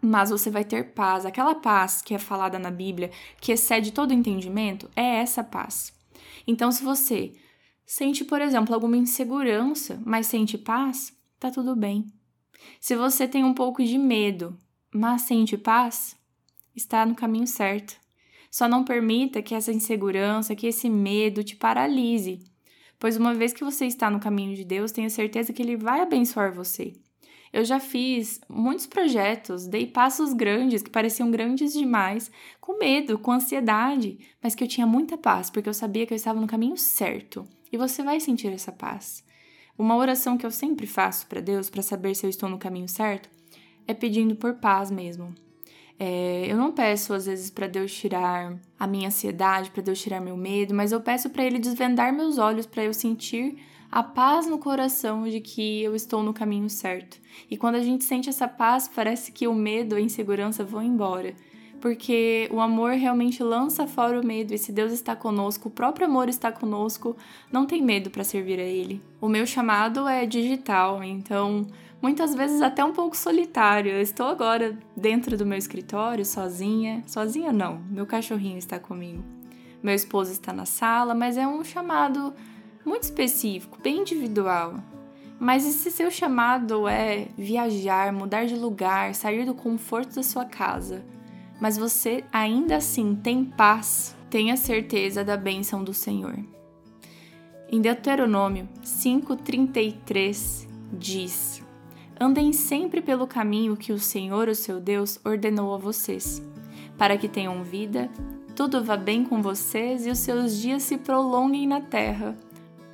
mas 0.00 0.30
você 0.30 0.50
vai 0.50 0.64
ter 0.64 0.92
paz. 0.92 1.26
Aquela 1.26 1.54
paz 1.54 2.00
que 2.02 2.14
é 2.14 2.18
falada 2.18 2.58
na 2.58 2.70
Bíblia, 2.70 3.10
que 3.40 3.52
excede 3.52 3.92
todo 3.92 4.14
entendimento, 4.14 4.88
é 4.94 5.16
essa 5.16 5.42
paz. 5.42 5.92
Então, 6.48 6.72
se 6.72 6.82
você 6.82 7.34
sente, 7.84 8.24
por 8.24 8.40
exemplo, 8.40 8.74
alguma 8.74 8.96
insegurança, 8.96 10.00
mas 10.02 10.28
sente 10.28 10.56
paz, 10.56 11.14
tá 11.38 11.50
tudo 11.50 11.76
bem. 11.76 12.10
Se 12.80 12.96
você 12.96 13.28
tem 13.28 13.44
um 13.44 13.52
pouco 13.52 13.84
de 13.84 13.98
medo, 13.98 14.56
mas 14.90 15.22
sente 15.22 15.58
paz, 15.58 16.16
está 16.74 17.04
no 17.04 17.14
caminho 17.14 17.46
certo. 17.46 17.94
Só 18.50 18.66
não 18.66 18.82
permita 18.82 19.42
que 19.42 19.54
essa 19.54 19.70
insegurança, 19.70 20.56
que 20.56 20.66
esse 20.66 20.88
medo 20.88 21.44
te 21.44 21.54
paralise, 21.54 22.42
pois 22.98 23.18
uma 23.18 23.34
vez 23.34 23.52
que 23.52 23.62
você 23.62 23.84
está 23.84 24.08
no 24.08 24.18
caminho 24.18 24.56
de 24.56 24.64
Deus, 24.64 24.90
tenha 24.90 25.10
certeza 25.10 25.52
que 25.52 25.60
Ele 25.60 25.76
vai 25.76 26.00
abençoar 26.00 26.50
você. 26.50 26.94
Eu 27.52 27.64
já 27.64 27.80
fiz 27.80 28.40
muitos 28.48 28.86
projetos, 28.86 29.66
dei 29.66 29.86
passos 29.86 30.32
grandes 30.32 30.82
que 30.82 30.90
pareciam 30.90 31.30
grandes 31.30 31.72
demais, 31.72 32.30
com 32.60 32.78
medo, 32.78 33.18
com 33.18 33.32
ansiedade, 33.32 34.18
mas 34.42 34.54
que 34.54 34.62
eu 34.62 34.68
tinha 34.68 34.86
muita 34.86 35.16
paz, 35.16 35.50
porque 35.50 35.68
eu 35.68 35.74
sabia 35.74 36.06
que 36.06 36.12
eu 36.12 36.16
estava 36.16 36.40
no 36.40 36.46
caminho 36.46 36.76
certo. 36.76 37.46
E 37.72 37.76
você 37.76 38.02
vai 38.02 38.20
sentir 38.20 38.52
essa 38.52 38.72
paz. 38.72 39.24
Uma 39.78 39.96
oração 39.96 40.36
que 40.36 40.44
eu 40.44 40.50
sempre 40.50 40.86
faço 40.86 41.26
para 41.26 41.40
Deus 41.40 41.70
para 41.70 41.82
saber 41.82 42.14
se 42.14 42.26
eu 42.26 42.30
estou 42.30 42.48
no 42.48 42.58
caminho 42.58 42.88
certo 42.88 43.30
é 43.86 43.94
pedindo 43.94 44.34
por 44.34 44.54
paz 44.54 44.90
mesmo. 44.90 45.34
É, 45.98 46.46
eu 46.48 46.56
não 46.56 46.70
peço 46.70 47.12
às 47.12 47.26
vezes 47.26 47.50
para 47.50 47.66
Deus 47.66 47.92
tirar 47.92 48.56
a 48.78 48.86
minha 48.86 49.08
ansiedade, 49.08 49.70
para 49.70 49.82
Deus 49.82 50.00
tirar 50.00 50.20
meu 50.20 50.36
medo, 50.36 50.74
mas 50.74 50.92
eu 50.92 51.00
peço 51.00 51.28
para 51.30 51.44
Ele 51.44 51.58
desvendar 51.58 52.12
meus 52.12 52.38
olhos 52.38 52.66
para 52.66 52.84
eu 52.84 52.94
sentir 52.94 53.58
a 53.90 54.02
paz 54.02 54.46
no 54.46 54.58
coração 54.58 55.24
de 55.24 55.40
que 55.40 55.82
eu 55.82 55.94
estou 55.94 56.22
no 56.22 56.34
caminho 56.34 56.68
certo. 56.68 57.18
E 57.50 57.56
quando 57.56 57.76
a 57.76 57.82
gente 57.82 58.04
sente 58.04 58.28
essa 58.28 58.46
paz, 58.46 58.88
parece 58.88 59.32
que 59.32 59.48
o 59.48 59.54
medo 59.54 59.94
a 59.94 60.00
insegurança 60.00 60.62
vão 60.62 60.82
embora. 60.82 61.34
Porque 61.80 62.48
o 62.52 62.60
amor 62.60 62.92
realmente 62.92 63.42
lança 63.42 63.86
fora 63.86 64.20
o 64.20 64.26
medo, 64.26 64.52
e 64.52 64.58
se 64.58 64.72
Deus 64.72 64.92
está 64.92 65.14
conosco, 65.14 65.68
o 65.68 65.70
próprio 65.70 66.06
amor 66.06 66.28
está 66.28 66.50
conosco, 66.50 67.16
não 67.52 67.66
tem 67.66 67.80
medo 67.80 68.10
para 68.10 68.24
servir 68.24 68.58
a 68.58 68.64
Ele. 68.64 69.00
O 69.20 69.28
meu 69.28 69.46
chamado 69.46 70.08
é 70.08 70.26
digital, 70.26 71.02
então 71.04 71.66
muitas 72.02 72.34
vezes 72.34 72.60
até 72.60 72.84
um 72.84 72.92
pouco 72.92 73.16
solitário. 73.16 73.92
Eu 73.92 74.02
estou 74.02 74.26
agora 74.26 74.76
dentro 74.96 75.36
do 75.36 75.46
meu 75.46 75.56
escritório, 75.56 76.24
sozinha. 76.24 77.02
Sozinha 77.06 77.52
não, 77.52 77.80
meu 77.90 78.06
cachorrinho 78.06 78.58
está 78.58 78.78
comigo. 78.78 79.22
Meu 79.80 79.94
esposo 79.94 80.32
está 80.32 80.52
na 80.52 80.66
sala, 80.66 81.14
mas 81.14 81.36
é 81.36 81.46
um 81.46 81.62
chamado 81.62 82.34
muito 82.88 83.04
específico, 83.04 83.78
bem 83.82 83.98
individual. 83.98 84.76
Mas 85.38 85.64
e 85.64 85.72
se 85.72 85.90
seu 85.90 86.10
chamado 86.10 86.88
é 86.88 87.28
viajar, 87.36 88.12
mudar 88.12 88.46
de 88.46 88.56
lugar, 88.56 89.14
sair 89.14 89.44
do 89.44 89.54
conforto 89.54 90.16
da 90.16 90.22
sua 90.22 90.44
casa, 90.44 91.04
mas 91.60 91.76
você 91.76 92.24
ainda 92.32 92.76
assim 92.76 93.14
tem 93.14 93.44
paz, 93.44 94.16
tenha 94.30 94.56
certeza 94.56 95.22
da 95.22 95.36
bênção 95.36 95.84
do 95.84 95.94
Senhor. 95.94 96.36
Em 97.70 97.80
Deuteronômio 97.80 98.68
5,33 98.82 100.66
diz: 100.92 101.62
Andem 102.18 102.52
sempre 102.52 103.00
pelo 103.00 103.26
caminho 103.26 103.76
que 103.76 103.92
o 103.92 103.98
Senhor, 103.98 104.48
o 104.48 104.54
seu 104.54 104.80
Deus, 104.80 105.20
ordenou 105.24 105.72
a 105.74 105.78
vocês, 105.78 106.42
para 106.96 107.16
que 107.16 107.28
tenham 107.28 107.62
vida, 107.62 108.10
tudo 108.56 108.82
vá 108.82 108.96
bem 108.96 109.24
com 109.24 109.40
vocês 109.40 110.04
e 110.04 110.10
os 110.10 110.18
seus 110.18 110.56
dias 110.56 110.82
se 110.82 110.98
prolonguem 110.98 111.66
na 111.66 111.80
terra 111.80 112.36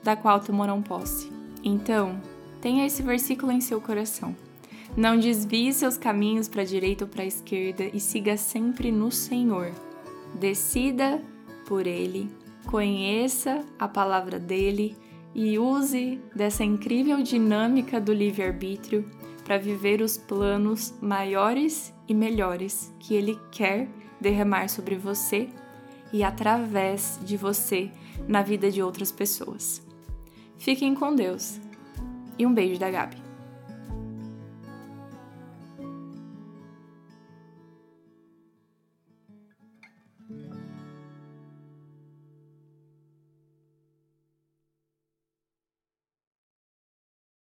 da 0.04 0.14
qual 0.14 0.38
tomarão 0.38 0.82
posse. 0.82 1.32
Então, 1.64 2.20
tenha 2.60 2.86
esse 2.86 3.02
versículo 3.02 3.50
em 3.50 3.60
seu 3.60 3.80
coração. 3.80 4.36
Não 4.96 5.18
desvie 5.18 5.72
seus 5.72 5.96
caminhos 5.96 6.46
para 6.46 6.62
a 6.62 6.66
direita 6.66 7.04
ou 7.04 7.10
para 7.10 7.22
a 7.22 7.26
esquerda 7.26 7.84
e 7.92 7.98
siga 7.98 8.36
sempre 8.36 8.92
no 8.92 9.10
Senhor. 9.10 9.72
Decida 10.38 11.20
por 11.66 11.86
Ele, 11.86 12.30
conheça 12.66 13.64
a 13.78 13.88
palavra 13.88 14.38
dele 14.38 14.96
e 15.34 15.58
use 15.58 16.20
dessa 16.34 16.62
incrível 16.62 17.22
dinâmica 17.22 18.00
do 18.00 18.12
livre-arbítrio 18.12 19.10
para 19.42 19.58
viver 19.58 20.00
os 20.00 20.16
planos 20.16 20.94
maiores 21.00 21.92
e 22.06 22.14
melhores 22.14 22.92
que 23.00 23.14
Ele 23.14 23.38
quer 23.50 23.88
derramar 24.20 24.68
sobre 24.68 24.96
você 24.96 25.48
e 26.12 26.22
através 26.22 27.18
de 27.24 27.36
você 27.36 27.90
na 28.28 28.42
vida 28.42 28.70
de 28.70 28.80
outras 28.80 29.10
pessoas. 29.10 29.82
Fiquem 30.58 30.94
com 30.94 31.14
Deus 31.14 31.60
e 32.38 32.46
um 32.46 32.54
beijo 32.54 32.78
da 32.78 32.90
Gabi. 32.90 33.23